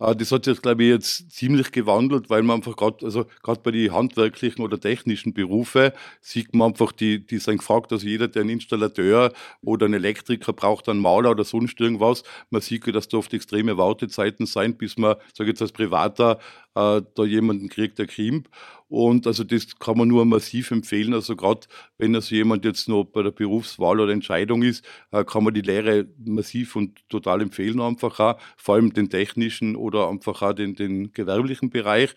Äh, 0.00 0.14
das 0.16 0.32
hat 0.32 0.44
sich, 0.44 0.60
glaube 0.62 0.84
ich, 0.84 0.90
jetzt 0.90 1.30
ziemlich 1.30 1.72
gewandelt, 1.72 2.30
weil 2.30 2.42
man 2.42 2.56
einfach 2.56 2.76
gerade, 2.76 3.04
also 3.04 3.26
gerade 3.42 3.60
bei 3.62 3.70
den 3.70 3.92
handwerklichen 3.92 4.64
oder 4.64 4.78
technischen 4.80 5.34
Berufe 5.34 5.92
sieht 6.20 6.54
man 6.54 6.68
einfach, 6.72 6.92
die, 6.92 7.24
die 7.26 7.38
sind 7.38 7.58
gefragt, 7.58 7.92
also 7.92 8.06
jeder, 8.06 8.28
der 8.28 8.42
einen 8.42 8.50
Installateur 8.50 9.32
oder 9.62 9.86
einen 9.86 9.94
Elektriker 9.94 10.52
braucht, 10.52 10.88
einen 10.88 11.00
Maler 11.00 11.30
oder 11.32 11.44
sonst 11.44 11.80
irgendwas, 11.80 12.22
man 12.50 12.60
sieht, 12.60 12.86
dass 12.94 13.08
da 13.08 13.18
oft 13.18 13.34
extreme 13.34 13.76
Wartezeiten 13.76 14.46
sein, 14.46 14.76
bis 14.76 14.96
man, 14.96 15.16
sage 15.34 15.50
ich 15.50 15.54
jetzt 15.54 15.62
als 15.62 15.72
Privater, 15.72 16.38
äh, 16.74 17.02
da 17.14 17.24
jemanden 17.24 17.68
kriegt, 17.68 17.98
der 17.98 18.06
Krimp. 18.06 18.48
Und 18.88 19.26
also 19.26 19.44
das 19.44 19.78
kann 19.78 19.98
man 19.98 20.08
nur 20.08 20.24
massiv 20.24 20.70
empfehlen. 20.70 21.12
Also 21.12 21.36
gerade 21.36 21.66
wenn 21.98 22.14
also 22.14 22.34
jemand 22.34 22.64
jetzt 22.64 22.88
noch 22.88 23.04
bei 23.04 23.22
der 23.22 23.30
Berufswahl 23.30 24.00
oder 24.00 24.12
Entscheidung 24.12 24.62
ist, 24.62 24.84
äh, 25.10 25.24
kann 25.24 25.44
man 25.44 25.54
die 25.54 25.60
Lehre 25.60 26.06
massiv 26.24 26.76
und 26.76 27.08
total 27.08 27.42
empfehlen 27.42 27.80
einfach 27.80 28.18
auch, 28.20 28.38
vor 28.56 28.76
allem 28.76 28.92
den 28.92 29.10
technischen 29.10 29.76
oder 29.76 30.08
einfach 30.08 30.40
auch 30.42 30.54
den, 30.54 30.74
den 30.74 31.12
gewerblichen 31.12 31.70
Bereich. 31.70 32.14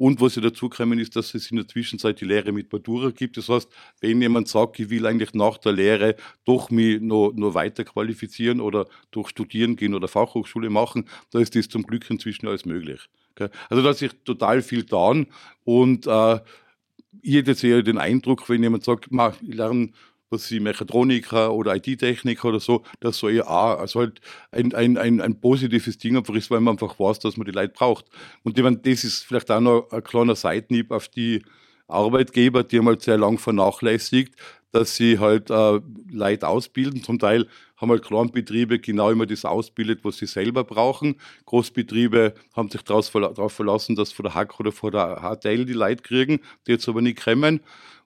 Und 0.00 0.18
was 0.22 0.34
ja 0.34 0.40
dazu 0.40 0.70
kommen 0.70 0.98
ist, 0.98 1.14
dass 1.14 1.34
es 1.34 1.50
in 1.50 1.58
der 1.58 1.68
Zwischenzeit 1.68 2.22
die 2.22 2.24
Lehre 2.24 2.52
mit 2.52 2.72
Matura 2.72 3.10
gibt. 3.10 3.36
Das 3.36 3.50
heißt, 3.50 3.68
wenn 4.00 4.22
jemand 4.22 4.48
sagt, 4.48 4.80
ich 4.80 4.88
will 4.88 5.04
eigentlich 5.04 5.34
nach 5.34 5.58
der 5.58 5.72
Lehre 5.72 6.16
doch 6.46 6.70
mich 6.70 7.02
noch, 7.02 7.32
noch 7.34 7.52
weiter 7.52 7.84
qualifizieren 7.84 8.62
oder 8.62 8.86
durch 9.10 9.28
Studieren 9.28 9.76
gehen 9.76 9.92
oder 9.92 10.08
Fachhochschule 10.08 10.70
machen, 10.70 11.06
da 11.32 11.38
ist 11.38 11.54
das 11.54 11.68
zum 11.68 11.82
Glück 11.82 12.08
inzwischen 12.08 12.48
alles 12.48 12.64
möglich. 12.64 13.10
Also 13.68 13.82
da 13.82 13.90
hat 13.90 13.98
sich 13.98 14.12
total 14.24 14.62
viel 14.62 14.84
getan 14.84 15.26
und 15.64 16.06
äh, 16.06 16.40
ich 17.20 17.34
hätte 17.34 17.50
jetzt 17.50 17.62
eher 17.62 17.82
den 17.82 17.98
Eindruck, 17.98 18.48
wenn 18.48 18.62
jemand 18.62 18.84
sagt, 18.84 19.08
ich 19.42 19.54
lerne 19.54 19.90
was 20.30 20.46
sie 20.46 20.60
Mechatroniker 20.60 21.52
oder 21.52 21.74
IT-Techniker 21.76 22.48
oder 22.48 22.60
so, 22.60 22.82
das 23.00 23.18
so 23.18 23.28
eher 23.28 23.50
auch, 23.50 23.78
also 23.80 24.00
halt 24.00 24.20
ein, 24.52 24.72
ein, 24.74 24.96
ein, 24.96 25.20
ein 25.20 25.40
positives 25.40 25.98
Ding 25.98 26.16
einfach 26.16 26.34
ist, 26.34 26.50
weil 26.50 26.60
man 26.60 26.74
einfach 26.74 26.98
weiß, 26.98 27.18
dass 27.18 27.36
man 27.36 27.46
die 27.46 27.52
Leute 27.52 27.72
braucht. 27.74 28.06
Und 28.44 28.56
ich 28.56 28.64
meine, 28.64 28.78
das 28.78 29.04
ist 29.04 29.24
vielleicht 29.24 29.50
auch 29.50 29.60
noch 29.60 29.90
ein 29.90 30.04
kleiner 30.04 30.36
Seitenhieb 30.36 30.90
auf 30.92 31.08
die 31.08 31.42
Arbeitgeber, 31.88 32.62
die 32.62 32.78
haben 32.78 32.86
halt 32.86 33.02
sehr 33.02 33.18
lang 33.18 33.38
vernachlässigt, 33.38 34.34
dass 34.72 34.94
sie 34.94 35.18
halt 35.18 35.50
äh, 35.50 35.80
Leute 36.12 36.46
ausbilden. 36.46 37.02
Zum 37.02 37.18
Teil 37.18 37.48
haben 37.76 37.90
halt 37.90 38.04
Kleinbetriebe 38.04 38.78
genau 38.78 39.10
immer 39.10 39.26
das 39.26 39.44
ausbildet, 39.44 40.00
was 40.04 40.18
sie 40.18 40.26
selber 40.26 40.64
brauchen. 40.64 41.16
Großbetriebe 41.46 42.34
haben 42.54 42.70
sich 42.70 42.82
darauf 42.82 43.52
verlassen, 43.52 43.96
dass 43.96 44.12
von 44.12 44.24
der 44.24 44.34
Hack 44.34 44.60
oder 44.60 44.70
von 44.70 44.92
der 44.92 45.22
HTL 45.22 45.64
die 45.64 45.72
Leute 45.72 46.02
kriegen, 46.02 46.40
die 46.66 46.72
jetzt 46.72 46.88
aber 46.88 47.02
nicht 47.02 47.22
kommen. 47.22 47.60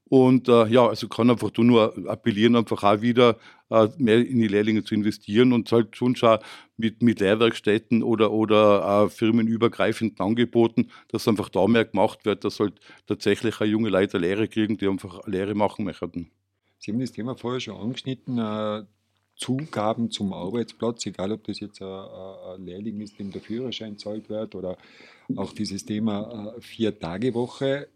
Und 0.09 0.49
äh, 0.49 0.67
ja, 0.67 0.87
also 0.87 1.09
kann 1.09 1.31
einfach 1.31 1.51
nur 1.57 1.95
appellieren, 2.09 2.57
einfach 2.57 2.83
auch 2.83 3.01
wieder 3.01 3.39
äh, 3.71 3.89
mehr 3.97 4.19
in 4.19 4.39
die 4.39 4.49
Lehrlinge 4.49 4.85
zu 4.85 4.95
investieren 4.95 5.53
und 5.53 5.73
halt 5.73 5.97
schon 5.97 6.15
schon 6.15 6.39
mit, 6.77 7.03
mit 7.03 7.21
Lehrwerkstätten 7.21 8.03
oder, 8.03 8.31
oder 8.31 9.05
äh, 9.05 9.09
firmenübergreifenden 9.09 10.19
Angeboten, 10.21 10.91
dass 11.09 11.27
einfach 11.27 11.49
da 11.49 11.67
mehr 11.67 11.87
gemacht 11.87 12.25
wird, 12.25 12.45
dass 12.45 12.61
halt 12.61 12.81
tatsächlich 13.07 13.61
auch 13.61 13.65
junge 13.65 13.89
Leute 13.89 14.19
Lehre 14.19 14.47
kriegen, 14.47 14.77
die 14.77 14.89
einfach 14.89 15.27
Lehre 15.27 15.55
machen 15.55 15.85
möchten. 15.85 16.31
Sie 16.79 16.93
haben 16.93 17.01
das 17.01 17.13
Thema 17.13 17.35
vorher 17.35 17.61
schon 17.61 17.77
angeschnitten, 17.77 18.39
äh, 18.39 18.85
Zugaben 19.37 20.11
zum 20.11 20.33
Arbeitsplatz, 20.33 21.07
egal 21.07 21.33
ob 21.33 21.45
das 21.45 21.59
jetzt 21.59 21.83
ein, 21.83 21.89
ein, 21.89 22.65
Lehrling 22.65 23.01
ist, 23.01 23.19
dem 23.19 23.33
der 23.33 23.41
Führerschein 23.41 23.99
zahlt 23.99 24.29
wird 24.29 24.55
oder 24.55 24.77
auch 25.35 25.53
dieses 25.53 25.85
Thema 25.85 26.55
äh, 26.57 26.61
Vier-Tage-Woche. 26.61 27.89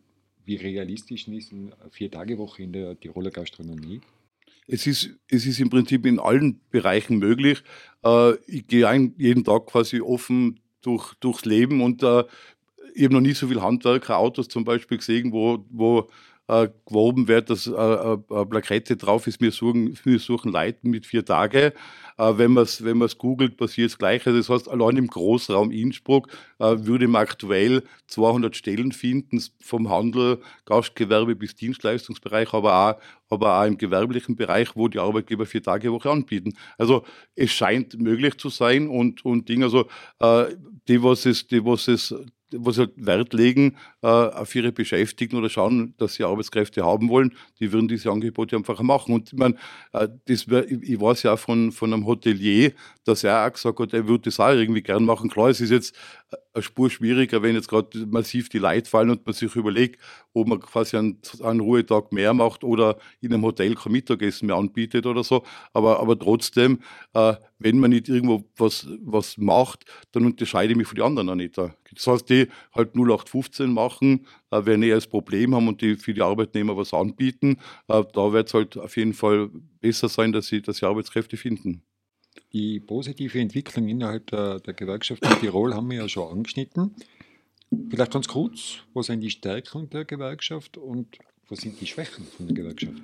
Wie 0.49 0.57
realistisch 0.57 1.29
ist 1.29 1.53
eine 1.53 1.73
Vier-Tage-Woche 1.91 2.63
in 2.63 2.73
der 2.73 2.99
Tiroler 2.99 3.31
Gastronomie? 3.31 4.01
Es 4.67 4.87
ist, 4.87 5.11
es 5.29 5.45
ist 5.45 5.61
im 5.61 5.69
Prinzip 5.69 6.07
in 6.07 6.19
allen 6.19 6.59
Bereichen 6.71 7.19
möglich. 7.19 7.63
Äh, 8.03 8.33
ich 8.47 8.67
gehe 8.67 9.13
jeden 9.19 9.45
Tag 9.45 9.67
quasi 9.67 10.01
offen 10.01 10.59
durch, 10.81 11.13
durchs 11.21 11.45
Leben 11.45 11.83
und 11.83 12.03
äh, 12.03 12.25
ich 12.95 13.05
habe 13.05 13.13
noch 13.13 13.21
nie 13.21 13.35
so 13.35 13.47
viele 13.47 13.61
Handwerker, 13.61 14.17
Autos 14.17 14.49
zum 14.49 14.65
Beispiel 14.65 14.97
gesehen, 14.97 15.33
wo, 15.33 15.67
wo 15.69 16.09
äh, 16.49 16.69
geworben 16.87 17.29
wird, 17.29 17.51
dass 17.51 17.67
äh, 17.67 17.71
äh, 17.73 18.17
Plakette 18.47 18.97
drauf 18.97 19.27
ist, 19.27 19.41
wir 19.41 19.53
suchen, 19.53 19.99
wir 20.05 20.19
suchen 20.19 20.51
Leute 20.51 20.79
mit 20.83 21.07
vier 21.07 21.25
Tage. 21.25 21.75
Äh, 22.17 22.33
wenn 22.37 22.53
man 22.53 22.65
es 22.65 22.83
wenn 22.83 22.99
googelt, 23.19 23.57
passiert 23.57 23.91
das 23.91 23.99
Gleiche. 23.99 24.33
Das 24.33 24.49
heißt, 24.49 24.69
allein 24.69 24.97
im 24.97 25.07
Großraum 25.07 25.71
Innsbruck 25.71 26.29
äh, 26.59 26.75
würde 26.79 27.07
man 27.07 27.23
aktuell 27.23 27.83
200 28.09 28.57
Stellen 28.57 28.93
finden, 28.93 29.43
vom 29.61 29.89
Handel, 29.91 30.41
Gastgewerbe 30.65 31.37
bis 31.37 31.55
Dienstleistungsbereich, 31.55 32.53
aber 32.53 32.75
auch, 32.75 33.01
aber 33.31 33.61
auch 33.61 33.67
im 33.67 33.79
gewerblichen 33.79 34.35
Bereich, 34.35 34.75
wo 34.75 34.89
die 34.89 34.99
Arbeitgeber 34.99 35.47
vier 35.47 35.63
Tage 35.63 35.93
Woche 35.93 36.11
anbieten. 36.11 36.55
Also 36.79 37.05
es 37.37 37.51
scheint 37.51 38.01
möglich 38.01 38.39
zu 38.39 38.49
sein 38.49 38.89
und, 38.89 39.25
und 39.25 39.49
Dinge, 39.49 39.67
also 39.67 39.87
äh, 40.19 40.57
die, 40.89 41.03
was 41.03 41.27
es, 41.27 41.47
die, 41.47 41.65
was 41.65 41.89
es 41.89 42.15
wo 42.53 42.71
sie 42.71 42.81
halt 42.81 42.93
Wert 42.97 43.33
legen 43.33 43.77
äh, 44.03 44.07
auf 44.07 44.55
ihre 44.55 44.73
Beschäftigten 44.73 45.37
oder 45.37 45.49
schauen, 45.49 45.95
dass 45.99 46.15
sie 46.15 46.25
Arbeitskräfte 46.25 46.85
haben 46.85 47.09
wollen, 47.09 47.35
die 47.61 47.73
würden 47.73 47.89
diese 47.89 48.11
Angebote 48.11 48.57
einfach 48.57 48.81
machen. 48.83 49.15
Und 49.15 49.33
ich, 49.33 49.39
meine, 49.39 49.55
äh, 49.93 50.09
ich, 50.27 50.49
ich 50.49 51.01
weiß 51.01 51.23
ja 51.25 51.35
auch 51.35 51.39
von, 51.39 51.73
von 51.73 51.93
einem 51.93 52.07
Hotelier, 52.07 52.73
dass 53.09 53.25
er 53.25 53.47
auch 53.47 53.53
gesagt 53.53 53.81
hat, 53.81 53.95
er 53.95 54.07
würde 54.07 54.25
das 54.25 54.39
auch 54.39 54.51
irgendwie 54.51 54.83
gern 54.83 55.05
machen. 55.05 55.31
Klar, 55.31 55.49
es 55.49 55.61
ist 55.61 55.71
jetzt 55.71 55.97
eine 56.53 56.63
Spur 56.63 56.91
schwieriger, 56.91 57.43
wenn 57.43 57.55
jetzt 57.55 57.69
gerade 57.69 58.07
massiv 58.07 58.51
die 58.51 58.59
Leute 58.59 58.89
fallen 58.89 59.09
und 59.09 59.25
man 59.25 59.35
sich 59.35 59.55
überlegt, 59.57 59.99
ob 60.35 60.47
man 60.47 60.61
quasi 60.61 60.99
einen, 60.99 61.19
einen 61.43 61.61
Ruhetag 61.61 62.13
mehr 62.13 62.35
macht 62.35 62.65
oder 62.65 62.99
in 63.21 63.33
einem 63.33 63.45
Hotel 63.45 63.75
kein 63.75 63.93
Mittagessen 63.93 64.47
mehr 64.47 64.57
anbietet 64.57 65.07
oder 65.07 65.25
so. 65.25 65.43
Aber, 65.73 66.01
aber 66.01 66.19
trotzdem, 66.19 66.81
äh, 67.15 67.35
wenn 67.59 67.79
man 67.79 67.91
nicht 67.91 68.09
irgendwo 68.11 68.45
was, 68.57 68.87
was 69.01 69.39
macht, 69.39 69.87
dann 70.13 70.27
unterscheide 70.27 70.73
ich 70.73 70.77
mich 70.77 70.87
von 70.87 70.97
den 70.97 71.05
anderen 71.05 71.31
auch 71.31 71.35
nicht. 71.35 71.57
Das 71.57 72.07
heißt, 72.07 72.29
die 72.29 72.49
halt 72.75 72.95
0815 72.95 73.73
machen, 73.73 74.27
äh, 74.51 74.61
wenn 74.65 74.83
die 74.83 74.91
das 74.91 75.07
Problem 75.07 75.55
haben 75.55 75.69
und 75.69 75.81
die 75.81 75.97
für 75.97 76.13
die 76.13 76.23
Arbeitnehmer 76.23 76.77
was 76.77 76.93
anbieten, 76.93 77.57
äh, 77.89 78.05
da 78.13 78.33
wird 78.33 78.49
es 78.49 78.55
halt 78.55 78.77
auf 78.77 78.97
jeden 78.99 79.15
Fall 79.15 79.49
besser 79.81 80.09
sein, 80.11 80.33
dass 80.33 80.49
sie, 80.49 80.61
dass 80.61 80.77
sie 80.77 80.87
Arbeitskräfte 80.87 81.39
finden. 81.39 81.83
Die 82.53 82.81
positive 82.81 83.39
Entwicklung 83.39 83.89
innerhalb 83.89 84.27
der, 84.29 84.61
der 84.61 84.75
Gewerkschaft 84.75 85.25
in 85.25 85.41
Tirol 85.41 85.75
haben 85.75 85.91
wir 85.91 85.99
ja 85.99 86.09
schon 86.09 86.31
angeschnitten. 86.31 86.95
Vielleicht 87.91 88.13
ganz 88.13 88.29
kurz, 88.29 88.79
was 88.95 89.07
sind 89.07 89.21
die 89.21 89.31
Stärken 89.31 89.91
der 89.91 90.05
Gewerkschaft 90.05 90.79
und 90.79 91.19
was 91.49 91.61
sind 91.61 91.81
die 91.81 91.87
Schwächen 91.87 92.25
von 92.25 92.47
der 92.47 92.57
Gewerkschaft? 92.57 93.03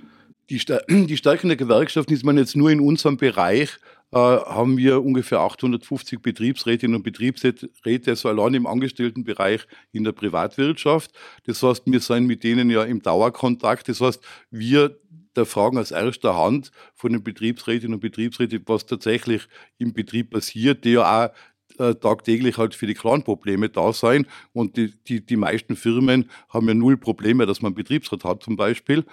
Die, 0.51 0.59
die 1.07 1.17
Stärken 1.17 1.49
der 1.49 1.57
Gewerkschaft 1.57 2.11
ist 2.11 2.25
man 2.25 2.39
jetzt 2.39 2.57
nur 2.57 2.71
in 2.71 2.81
unserem 2.81 3.17
Bereich, 3.17 3.79
äh, 4.15 4.17
haben 4.17 4.77
wir 4.77 5.03
ungefähr 5.03 5.41
850 5.41 6.23
Betriebsrätinnen 6.23 6.95
und 6.95 7.03
Betriebsräte, 7.03 8.11
also 8.11 8.29
allein 8.29 8.55
im 8.55 8.67
Angestelltenbereich 8.67 9.67
in 9.93 10.05
der 10.05 10.13
Privatwirtschaft. 10.13 11.11
Das 11.47 11.63
heißt, 11.63 11.83
wir 11.87 12.01
sind 12.01 12.27
mit 12.27 12.45
denen 12.45 12.71
ja 12.71 12.85
im 12.85 13.03
Dauerkontakt. 13.03 13.89
Das 13.89 14.01
heißt, 14.01 14.23
wir 14.51 14.97
der 15.37 15.47
Fragen 15.47 15.79
aus 15.79 15.91
erster 15.91 16.37
Hand 16.37 16.71
von 16.95 17.13
den 17.13 17.23
Betriebsrätinnen 17.23 17.95
und 17.95 18.01
Betriebsräten, 18.01 18.63
was 18.67 18.87
tatsächlich 18.87 19.49
im 19.79 19.93
Betrieb 19.93 20.31
passiert, 20.31 20.85
die 20.85 20.93
ja 20.93 21.27
auch 21.27 21.31
äh, 21.79 21.95
tagtäglich 21.95 22.59
halt 22.59 22.75
für 22.75 22.87
die 22.87 22.95
Clan-Probleme 22.95 23.69
da 23.69 23.93
sein. 23.93 24.27
Und 24.53 24.77
die, 24.77 24.93
die, 25.09 25.25
die 25.25 25.37
meisten 25.37 25.77
Firmen 25.77 26.31
haben 26.49 26.69
ja 26.69 26.75
null 26.75 26.97
Probleme, 26.97 27.47
dass 27.47 27.63
man 27.63 27.71
einen 27.71 27.77
Betriebsrat 27.77 28.25
hat 28.25 28.43
zum 28.43 28.57
Beispiel. 28.57 29.05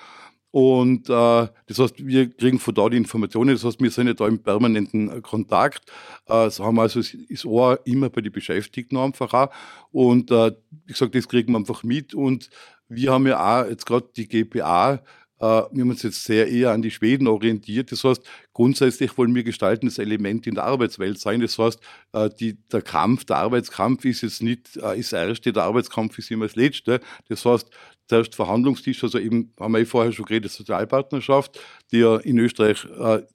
Und 0.51 1.09
äh, 1.09 1.47
das 1.67 1.79
heißt, 1.79 2.05
wir 2.05 2.29
kriegen 2.29 2.59
von 2.59 2.75
da 2.75 2.89
die 2.89 2.97
Informationen, 2.97 3.55
das 3.55 3.63
heißt, 3.63 3.81
wir 3.81 3.89
sind 3.89 4.07
ja 4.07 4.13
da 4.13 4.27
im 4.27 4.43
permanenten 4.43 5.21
Kontakt. 5.21 5.89
Äh, 6.27 6.49
so 6.49 6.65
haben 6.65 6.77
also 6.77 6.99
das 6.99 7.45
Ohr 7.45 7.79
immer 7.85 8.09
bei 8.09 8.19
den 8.19 8.33
Beschäftigten 8.33 8.97
einfach 8.97 9.33
auch. 9.33 9.49
Und 9.91 10.29
äh, 10.29 10.51
wie 10.85 10.91
gesagt, 10.91 11.15
das 11.15 11.29
kriegen 11.29 11.53
wir 11.53 11.59
einfach 11.59 11.83
mit. 11.83 12.13
Und 12.13 12.49
wir 12.89 13.13
haben 13.13 13.27
ja 13.27 13.61
auch 13.61 13.69
jetzt 13.69 13.85
gerade 13.85 14.09
die 14.15 14.27
GPA 14.27 15.01
wir 15.41 15.81
haben 15.81 15.89
uns 15.89 16.03
jetzt 16.03 16.23
sehr 16.23 16.47
eher 16.47 16.71
an 16.71 16.83
die 16.83 16.91
Schweden 16.91 17.27
orientiert. 17.27 17.91
Das 17.91 18.03
heißt, 18.03 18.21
grundsätzlich 18.53 19.17
wollen 19.17 19.33
wir 19.33 19.43
gestaltendes 19.43 19.97
Element 19.97 20.45
in 20.45 20.55
der 20.55 20.65
Arbeitswelt 20.65 21.19
sein. 21.19 21.41
Das 21.41 21.57
heißt, 21.57 21.79
äh, 22.13 22.29
die, 22.39 22.57
der 22.71 22.83
Kampf, 22.83 23.25
der 23.25 23.37
Arbeitskampf 23.37 24.05
ist 24.05 24.21
jetzt 24.21 24.43
nicht 24.43 24.77
äh, 24.77 24.97
das 24.97 25.11
erste, 25.11 25.51
der 25.51 25.63
Arbeitskampf 25.63 26.19
ist 26.19 26.29
immer 26.29 26.45
das 26.45 26.55
letzte. 26.55 27.01
Das 27.27 27.43
heißt, 27.43 27.71
zuerst 28.07 28.35
Verhandlungstisch, 28.35 29.03
also 29.03 29.17
eben 29.17 29.53
haben 29.59 29.73
wir 29.73 29.79
eh 29.79 29.85
vorher 29.85 30.11
schon 30.11 30.25
geredet, 30.25 30.51
Sozialpartnerschaft, 30.51 31.59
die 31.91 31.99
ja 31.99 32.17
in 32.17 32.37
Österreich 32.37 32.85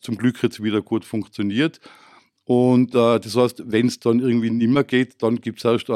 zum 0.00 0.18
Glück 0.18 0.42
jetzt 0.42 0.62
wieder 0.62 0.82
gut 0.82 1.04
funktioniert. 1.04 1.80
Und 2.44 2.94
das 2.94 3.34
heißt, 3.34 3.62
wenn 3.66 3.86
es 3.86 3.98
dann 4.00 4.20
irgendwie 4.20 4.50
nicht 4.50 4.68
mehr 4.68 4.84
geht, 4.84 5.22
dann 5.22 5.40
gibt 5.40 5.58
es 5.58 5.64
erst 5.64 5.88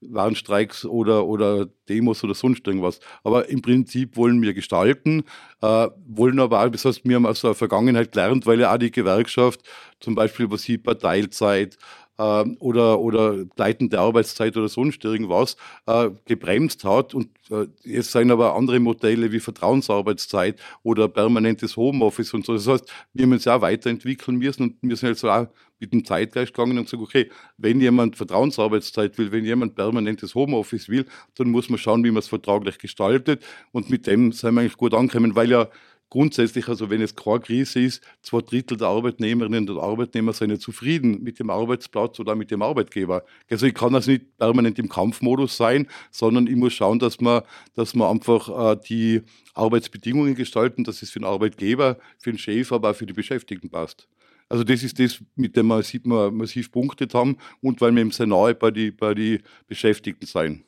Warnstreiks 0.00 0.84
oder, 0.84 1.26
oder 1.26 1.66
Demos 1.88 2.22
oder 2.22 2.34
sonst 2.34 2.66
irgendwas. 2.66 3.00
Aber 3.24 3.48
im 3.48 3.62
Prinzip 3.62 4.16
wollen 4.16 4.42
wir 4.42 4.54
gestalten, 4.54 5.24
äh, 5.62 5.88
wollen 6.06 6.38
aber 6.38 6.64
auch, 6.64 6.68
das 6.68 6.84
heißt, 6.84 7.04
wir 7.04 7.16
haben 7.16 7.26
aus 7.26 7.40
der 7.40 7.54
Vergangenheit 7.54 8.12
gelernt, 8.12 8.46
weil 8.46 8.60
ja 8.60 8.72
auch 8.74 8.78
die 8.78 8.90
Gewerkschaft 8.90 9.62
zum 10.00 10.14
Beispiel 10.14 10.50
was 10.50 10.62
sieht 10.62 10.82
bei 10.82 10.94
Teilzeit, 10.94 11.78
äh, 12.18 12.44
oder, 12.58 13.00
oder 13.00 13.44
gleitende 13.56 13.98
Arbeitszeit 13.98 14.56
oder 14.56 14.68
sonst 14.68 15.04
irgendwas 15.04 15.56
äh, 15.86 16.10
gebremst 16.24 16.84
hat. 16.84 17.14
Und 17.14 17.28
äh, 17.50 17.66
jetzt 17.84 18.12
sind 18.12 18.30
aber 18.30 18.54
andere 18.54 18.80
Modelle 18.80 19.32
wie 19.32 19.40
Vertrauensarbeitszeit 19.40 20.58
oder 20.82 21.08
permanentes 21.08 21.76
Homeoffice 21.76 22.34
und 22.34 22.44
so. 22.44 22.54
Das 22.54 22.66
heißt, 22.66 22.92
wir 23.14 23.26
müssen 23.26 23.50
auch 23.50 23.60
weiterentwickeln 23.60 24.38
müssen 24.38 24.62
und 24.62 24.76
wir 24.82 24.96
sind 24.96 25.10
jetzt 25.10 25.24
auch 25.24 25.46
mit 25.78 25.92
dem 25.92 26.04
Zeitgeist 26.04 26.54
gegangen 26.54 26.78
und 26.78 26.84
gesagt, 26.84 27.02
okay, 27.02 27.30
wenn 27.58 27.80
jemand 27.80 28.16
Vertrauensarbeitszeit 28.16 29.18
will, 29.18 29.30
wenn 29.32 29.44
jemand 29.44 29.74
permanentes 29.74 30.34
Homeoffice 30.34 30.88
will, 30.88 31.04
dann 31.36 31.50
muss 31.50 31.68
man 31.68 31.78
schauen, 31.78 32.02
wie 32.04 32.10
man 32.10 32.20
es 32.20 32.28
vertraglich 32.28 32.78
gestaltet. 32.78 33.44
Und 33.72 33.90
mit 33.90 34.06
dem 34.06 34.32
sind 34.32 34.54
wir 34.54 34.62
eigentlich 34.62 34.78
gut 34.78 34.94
angekommen, 34.94 35.36
weil 35.36 35.50
ja 35.50 35.68
grundsätzlich, 36.10 36.68
also 36.68 36.90
wenn 36.90 37.02
es 37.02 37.14
keine 37.14 37.40
Krise 37.40 37.80
ist, 37.80 38.02
zwei 38.22 38.40
Drittel 38.40 38.76
der 38.76 38.88
Arbeitnehmerinnen 38.88 39.68
und 39.68 39.78
Arbeitnehmer 39.78 40.32
sind 40.32 40.50
ja 40.50 40.58
zufrieden 40.58 41.22
mit 41.22 41.38
dem 41.38 41.50
Arbeitsplatz 41.50 42.18
oder 42.20 42.34
mit 42.34 42.50
dem 42.50 42.62
Arbeitgeber. 42.62 43.24
Also 43.50 43.66
ich 43.66 43.74
kann 43.74 43.94
also 43.94 44.10
nicht 44.10 44.36
permanent 44.38 44.78
im 44.78 44.88
Kampfmodus 44.88 45.56
sein, 45.56 45.88
sondern 46.10 46.46
ich 46.46 46.56
muss 46.56 46.74
schauen, 46.74 46.98
dass 46.98 47.20
man, 47.20 47.42
dass 47.74 47.94
man 47.94 48.10
einfach 48.10 48.72
äh, 48.72 48.80
die 48.88 49.22
Arbeitsbedingungen 49.54 50.34
gestalten, 50.34 50.84
dass 50.84 51.02
es 51.02 51.10
für 51.10 51.18
den 51.18 51.26
Arbeitgeber, 51.26 51.98
für 52.18 52.32
den 52.32 52.38
Chef, 52.38 52.72
aber 52.72 52.90
auch 52.90 52.96
für 52.96 53.06
die 53.06 53.12
Beschäftigten 53.12 53.70
passt. 53.70 54.08
Also 54.48 54.62
das 54.62 54.82
ist 54.84 54.98
das, 55.00 55.20
mit 55.34 55.56
dem 55.56 55.66
wir 55.68 56.30
massiv 56.30 56.70
punktet 56.70 57.14
haben 57.14 57.36
und 57.60 57.80
weil 57.80 57.92
wir 57.92 58.00
eben 58.00 58.12
sehr 58.12 58.26
nahe 58.26 58.54
bei 58.54 58.70
den 58.70 58.96
bei 58.96 59.12
die 59.12 59.40
Beschäftigten 59.66 60.26
sein. 60.26 60.62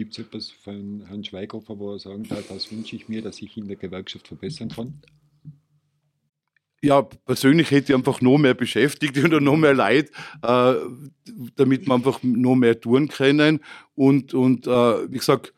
Gibt 0.00 0.14
es 0.14 0.24
etwas 0.24 0.50
von 0.50 1.04
Herrn 1.08 1.22
Schweighofer, 1.22 1.78
wo 1.78 1.92
er 1.92 1.98
sagen 1.98 2.26
kann, 2.26 2.42
das 2.48 2.72
wünsche 2.72 2.96
ich 2.96 3.10
mir, 3.10 3.20
dass 3.20 3.42
ich 3.42 3.54
in 3.58 3.68
der 3.68 3.76
Gewerkschaft 3.76 4.28
verbessern 4.28 4.70
kann? 4.70 5.02
Ja, 6.80 7.02
persönlich 7.02 7.70
hätte 7.70 7.92
ich 7.92 7.98
einfach 7.98 8.22
noch 8.22 8.38
mehr 8.38 8.54
Beschäftigte 8.54 9.22
oder 9.22 9.42
noch 9.42 9.58
mehr 9.58 9.74
Leid, 9.74 10.10
äh, 10.40 10.74
damit 11.54 11.86
wir 11.86 11.92
einfach 11.92 12.22
noch 12.22 12.56
mehr 12.56 12.80
tun 12.80 13.08
können. 13.08 13.60
Und, 13.94 14.32
und 14.32 14.66
äh, 14.66 15.12
wie 15.12 15.18
gesagt, 15.18 15.52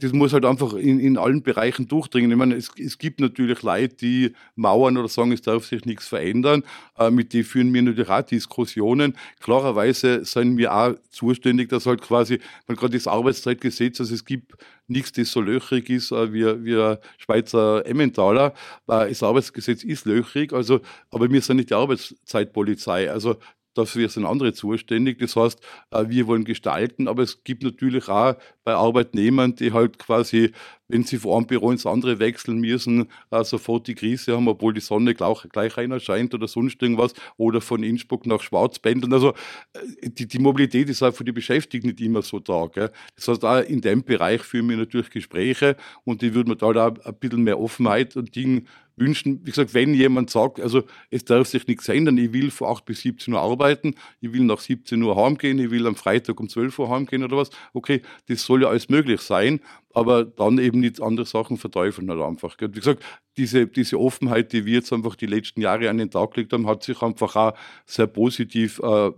das 0.00 0.12
muss 0.12 0.32
halt 0.32 0.44
einfach 0.44 0.74
in, 0.74 0.98
in 0.98 1.16
allen 1.18 1.42
Bereichen 1.42 1.86
durchdringen. 1.86 2.30
Ich 2.30 2.36
meine, 2.36 2.56
es, 2.56 2.70
es 2.78 2.98
gibt 2.98 3.20
natürlich 3.20 3.62
Leute, 3.62 3.94
die 3.96 4.32
mauern 4.56 4.96
oder 4.96 5.08
sagen, 5.08 5.32
es 5.32 5.42
darf 5.42 5.66
sich 5.66 5.84
nichts 5.84 6.08
verändern. 6.08 6.64
Äh, 6.98 7.10
mit 7.10 7.32
denen 7.32 7.44
führen 7.44 7.72
wir 7.72 7.82
natürlich 7.82 8.10
auch 8.10 8.22
Diskussionen. 8.22 9.16
Klarerweise 9.40 10.24
sind 10.24 10.56
wir 10.56 10.74
auch 10.74 10.94
zuständig, 11.10 11.68
dass 11.68 11.86
halt 11.86 12.02
quasi, 12.02 12.40
man 12.66 12.76
gerade 12.76 12.96
das 12.96 13.06
Arbeitszeitgesetz, 13.06 14.00
also 14.00 14.14
es 14.14 14.24
gibt 14.24 14.54
nichts, 14.88 15.12
das 15.12 15.30
so 15.30 15.40
löchrig 15.40 15.88
ist 15.90 16.12
äh, 16.12 16.32
wie, 16.32 16.44
wie 16.64 16.96
Schweizer 17.18 17.86
Emmentaler. 17.86 18.54
Äh, 18.88 19.08
das 19.08 19.22
Arbeitsgesetz 19.22 19.84
ist 19.84 20.06
löchrig, 20.06 20.52
also, 20.52 20.80
aber 21.10 21.30
wir 21.30 21.40
sind 21.42 21.58
nicht 21.58 21.70
die 21.70 21.74
Arbeitszeitpolizei. 21.74 23.10
Also 23.10 23.36
dafür 23.74 24.08
sind 24.08 24.26
andere 24.26 24.52
zuständig. 24.52 25.18
Das 25.18 25.36
heißt, 25.36 25.60
äh, 25.90 26.04
wir 26.08 26.26
wollen 26.26 26.44
gestalten, 26.44 27.08
aber 27.08 27.22
es 27.22 27.44
gibt 27.44 27.62
natürlich 27.62 28.08
auch 28.08 28.36
bei 28.64 28.74
Arbeitnehmern, 28.74 29.54
die 29.54 29.72
halt 29.72 29.98
quasi, 29.98 30.52
wenn 30.90 31.04
sie 31.04 31.18
von 31.18 31.36
einem 31.36 31.46
Büro 31.46 31.70
ins 31.70 31.86
andere 31.86 32.18
wechseln 32.18 32.60
müssen, 32.60 33.08
äh, 33.30 33.44
sofort 33.44 33.86
die 33.86 33.94
Krise 33.94 34.34
haben, 34.34 34.48
obwohl 34.48 34.74
die 34.74 34.80
Sonne 34.80 35.14
gleich, 35.14 35.46
gleich 35.50 35.74
scheint 36.02 36.34
oder 36.34 36.48
sonst 36.48 36.82
irgendwas, 36.82 37.14
oder 37.36 37.60
von 37.60 37.82
Innsbruck 37.82 38.26
nach 38.26 38.40
Schwarzbändeln. 38.40 39.12
Also 39.12 39.30
äh, 39.72 40.10
die, 40.10 40.26
die 40.26 40.38
Mobilität 40.38 40.88
ist 40.88 41.02
auch 41.02 41.14
für 41.14 41.24
die 41.24 41.32
Beschäftigten 41.32 41.88
nicht 41.88 42.00
immer 42.00 42.22
so 42.22 42.38
da. 42.38 42.66
Gell? 42.66 42.90
Das 43.16 43.28
heißt, 43.28 43.44
auch 43.44 43.60
in 43.60 43.80
dem 43.80 44.02
Bereich 44.02 44.42
führen 44.42 44.68
wir 44.68 44.76
natürlich 44.76 45.10
Gespräche 45.10 45.76
und 46.04 46.22
die 46.22 46.34
würden 46.34 46.50
wir 46.50 46.56
da 46.56 46.88
auch 46.88 47.04
ein 47.04 47.14
bisschen 47.14 47.42
mehr 47.42 47.60
Offenheit 47.60 48.16
und 48.16 48.34
Dinge 48.34 48.62
wünschen, 49.00 49.40
wie 49.44 49.50
gesagt, 49.50 49.74
wenn 49.74 49.94
jemand 49.94 50.30
sagt, 50.30 50.60
also 50.60 50.82
es 51.10 51.24
darf 51.24 51.48
sich 51.48 51.66
nichts 51.66 51.88
ändern, 51.88 52.18
ich 52.18 52.32
will 52.32 52.50
von 52.50 52.68
8 52.68 52.84
bis 52.84 53.00
17 53.00 53.34
Uhr 53.34 53.40
arbeiten, 53.40 53.94
ich 54.20 54.32
will 54.32 54.44
nach 54.44 54.60
17 54.60 55.02
Uhr 55.02 55.16
heimgehen, 55.16 55.58
ich 55.58 55.70
will 55.70 55.86
am 55.86 55.96
Freitag 55.96 56.38
um 56.38 56.48
12 56.48 56.78
Uhr 56.78 56.90
heimgehen 56.90 57.24
oder 57.24 57.38
was, 57.38 57.50
okay, 57.72 58.02
das 58.28 58.42
soll 58.44 58.62
ja 58.62 58.68
alles 58.68 58.88
möglich 58.88 59.20
sein, 59.22 59.60
aber 59.92 60.24
dann 60.24 60.58
eben 60.58 60.80
nicht 60.80 61.00
andere 61.00 61.26
Sachen 61.26 61.56
verteufeln 61.56 62.10
halt 62.10 62.20
einfach. 62.20 62.56
Wie 62.60 62.70
gesagt, 62.70 63.02
diese, 63.36 63.66
diese 63.66 63.98
Offenheit, 63.98 64.52
die 64.52 64.64
wir 64.64 64.74
jetzt 64.74 64.92
einfach 64.92 65.16
die 65.16 65.26
letzten 65.26 65.60
Jahre 65.60 65.90
an 65.90 65.98
den 65.98 66.10
Tag 66.10 66.32
gelegt 66.32 66.52
haben, 66.52 66.66
hat 66.66 66.82
sich 66.82 67.02
einfach 67.02 67.36
auch 67.36 67.54
sehr 67.86 68.06
positiv 68.06 68.80
äh, 68.80 69.10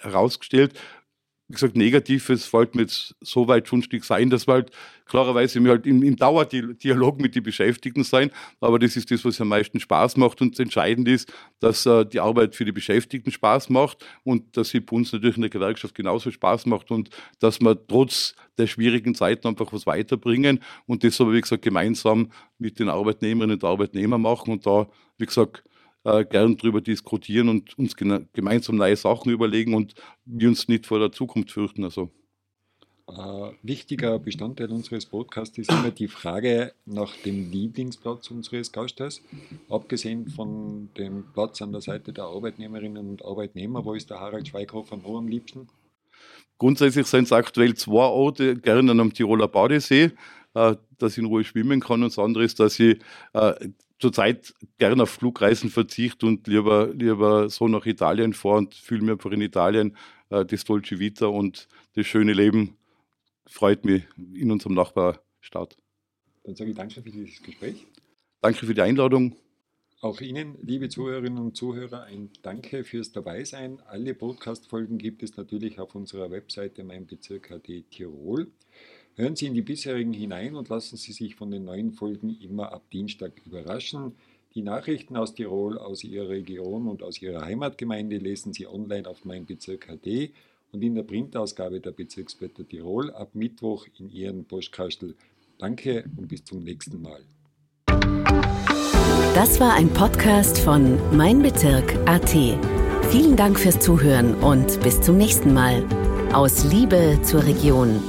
herausgestellt 0.00 0.74
wie 1.50 1.54
gesagt, 1.54 1.76
Negatives 1.76 2.46
fällt 2.46 2.76
mir 2.76 2.82
jetzt 2.82 3.16
so 3.20 3.48
weit 3.48 3.66
schon 3.66 3.80
nicht 3.80 4.04
sein, 4.04 4.30
dass 4.30 4.46
wir 4.46 4.54
halt 4.54 4.70
klarerweise 5.04 5.62
wir 5.64 5.72
halt 5.72 5.84
im, 5.84 6.00
im 6.04 6.14
Dauerdialog 6.14 7.20
mit 7.20 7.34
den 7.34 7.42
Beschäftigten 7.42 8.04
sein, 8.04 8.30
aber 8.60 8.78
das 8.78 8.94
ist 8.94 9.10
das, 9.10 9.24
was 9.24 9.40
am 9.40 9.48
meisten 9.48 9.80
Spaß 9.80 10.16
macht. 10.16 10.40
Und 10.40 10.60
entscheidend 10.60 11.08
ist, 11.08 11.32
dass 11.58 11.86
äh, 11.86 12.06
die 12.06 12.20
Arbeit 12.20 12.54
für 12.54 12.64
die 12.64 12.70
Beschäftigten 12.70 13.32
Spaß 13.32 13.68
macht 13.68 14.06
und 14.22 14.56
dass 14.56 14.68
sie 14.68 14.78
bei 14.78 14.94
uns 14.94 15.12
natürlich 15.12 15.34
in 15.34 15.42
der 15.42 15.50
Gewerkschaft 15.50 15.96
genauso 15.96 16.30
Spaß 16.30 16.66
macht 16.66 16.92
und 16.92 17.10
dass 17.40 17.60
wir 17.60 17.76
trotz 17.88 18.36
der 18.56 18.68
schwierigen 18.68 19.16
Zeiten 19.16 19.48
einfach 19.48 19.72
was 19.72 19.86
weiterbringen 19.86 20.60
und 20.86 21.02
das 21.02 21.20
aber, 21.20 21.32
wie 21.32 21.40
gesagt, 21.40 21.62
gemeinsam 21.62 22.30
mit 22.58 22.78
den 22.78 22.88
Arbeitnehmerinnen 22.88 23.54
und 23.56 23.64
Arbeitnehmern 23.64 24.22
machen 24.22 24.52
und 24.52 24.66
da, 24.66 24.86
wie 25.18 25.26
gesagt, 25.26 25.64
äh, 26.04 26.24
gern 26.24 26.56
darüber 26.56 26.80
diskutieren 26.80 27.48
und 27.48 27.78
uns 27.78 27.96
gemeinsam 27.96 28.76
neue 28.76 28.96
Sachen 28.96 29.32
überlegen 29.32 29.74
und 29.74 29.94
wir 30.24 30.48
uns 30.48 30.68
nicht 30.68 30.86
vor 30.86 30.98
der 30.98 31.12
Zukunft 31.12 31.50
fürchten. 31.52 31.84
Also. 31.84 32.10
Äh, 33.08 33.52
wichtiger 33.62 34.18
Bestandteil 34.18 34.70
unseres 34.70 35.06
Podcasts 35.06 35.58
ist 35.58 35.70
immer 35.70 35.90
die 35.90 36.08
Frage 36.08 36.72
nach 36.86 37.14
dem 37.24 37.50
Lieblingsplatz 37.50 38.30
unseres 38.30 38.70
Gastes. 38.70 39.20
Abgesehen 39.68 40.28
von 40.28 40.90
dem 40.96 41.24
Platz 41.32 41.60
an 41.60 41.72
der 41.72 41.80
Seite 41.80 42.12
der 42.12 42.24
Arbeitnehmerinnen 42.24 43.08
und 43.10 43.24
Arbeitnehmer, 43.24 43.84
wo 43.84 43.94
ist 43.94 44.10
der 44.10 44.20
Harald 44.20 44.48
Schweighofer 44.48 44.96
noch 44.96 45.18
am 45.18 45.26
liebsten? 45.26 45.68
Grundsätzlich 46.58 47.06
sind 47.06 47.24
es 47.24 47.32
aktuell 47.32 47.74
zwei 47.74 48.04
Orte, 48.04 48.54
gerne 48.54 48.92
am 48.92 49.12
Tiroler 49.12 49.48
Badesee, 49.48 50.12
äh, 50.54 50.76
dass 50.98 51.12
ich 51.12 51.18
in 51.18 51.24
Ruhe 51.24 51.42
schwimmen 51.42 51.80
kann. 51.80 52.02
Und 52.02 52.10
das 52.10 52.18
andere 52.18 52.44
ist, 52.44 52.60
dass 52.60 52.78
ich 52.78 52.98
äh, 53.32 53.54
zurzeit 54.00 54.54
gerne 54.78 55.04
auf 55.04 55.10
Flugreisen 55.10 55.70
verzichte 55.70 56.26
und 56.26 56.46
lieber, 56.46 56.88
lieber 56.92 57.48
so 57.48 57.68
nach 57.68 57.86
Italien 57.86 58.32
fahre 58.32 58.58
und 58.58 58.74
fühle 58.74 59.02
mich 59.02 59.12
einfach 59.12 59.30
in 59.30 59.42
Italien 59.42 59.96
äh, 60.30 60.44
das 60.44 60.64
Dolce 60.64 60.98
Vita 60.98 61.26
und 61.26 61.68
das 61.94 62.06
schöne 62.06 62.32
Leben 62.32 62.76
freut 63.46 63.84
mich 63.84 64.04
in 64.16 64.50
unserem 64.50 64.74
Nachbarstaat. 64.74 65.76
Dann 66.44 66.56
sage 66.56 66.70
ich 66.70 66.76
danke 66.76 67.02
für 67.02 67.10
dieses 67.10 67.42
Gespräch. 67.42 67.86
Danke 68.40 68.64
für 68.64 68.74
die 68.74 68.80
Einladung. 68.80 69.36
Auch 70.00 70.22
Ihnen, 70.22 70.56
liebe 70.62 70.88
Zuhörerinnen 70.88 71.38
und 71.38 71.56
Zuhörer, 71.58 72.04
ein 72.04 72.30
Danke 72.40 72.84
fürs 72.84 73.12
Dabeisein. 73.12 73.80
Alle 73.86 74.14
Podcast-Folgen 74.14 74.96
gibt 74.96 75.22
es 75.22 75.36
natürlich 75.36 75.78
auf 75.78 75.94
unserer 75.94 76.30
Webseite 76.30 76.84
meinbezirk.at 76.84 77.68
Tirol. 77.90 78.50
Hören 79.20 79.36
Sie 79.36 79.46
in 79.46 79.52
die 79.52 79.60
bisherigen 79.60 80.14
hinein 80.14 80.56
und 80.56 80.70
lassen 80.70 80.96
Sie 80.96 81.12
sich 81.12 81.34
von 81.34 81.50
den 81.50 81.66
neuen 81.66 81.92
Folgen 81.92 82.38
immer 82.40 82.72
ab 82.72 82.88
Dienstag 82.90 83.32
überraschen. 83.44 84.12
Die 84.54 84.62
Nachrichten 84.62 85.14
aus 85.14 85.34
Tirol, 85.34 85.76
aus 85.76 86.04
Ihrer 86.04 86.30
Region 86.30 86.88
und 86.88 87.02
aus 87.02 87.20
Ihrer 87.20 87.44
Heimatgemeinde 87.44 88.16
lesen 88.16 88.54
Sie 88.54 88.66
online 88.66 89.06
auf 89.06 89.26
meinbezirk.at 89.26 90.06
und 90.72 90.82
in 90.82 90.94
der 90.94 91.02
Printausgabe 91.02 91.80
der 91.80 91.90
Bezirksblätter 91.90 92.66
Tirol 92.66 93.10
ab 93.10 93.34
Mittwoch 93.34 93.86
in 93.98 94.08
Ihren 94.08 94.46
Postkastel. 94.46 95.14
Danke 95.58 96.04
und 96.16 96.26
bis 96.26 96.42
zum 96.44 96.64
nächsten 96.64 97.02
Mal. 97.02 97.20
Das 99.34 99.60
war 99.60 99.74
ein 99.74 99.90
Podcast 99.90 100.58
von 100.58 100.98
Mein 101.14 101.42
Bezirk 101.42 101.94
AT. 102.08 102.30
Vielen 103.10 103.36
Dank 103.36 103.60
fürs 103.60 103.80
Zuhören 103.80 104.34
und 104.36 104.80
bis 104.80 104.98
zum 105.02 105.18
nächsten 105.18 105.52
Mal. 105.52 105.84
Aus 106.32 106.64
Liebe 106.64 107.20
zur 107.22 107.44
Region. 107.44 108.00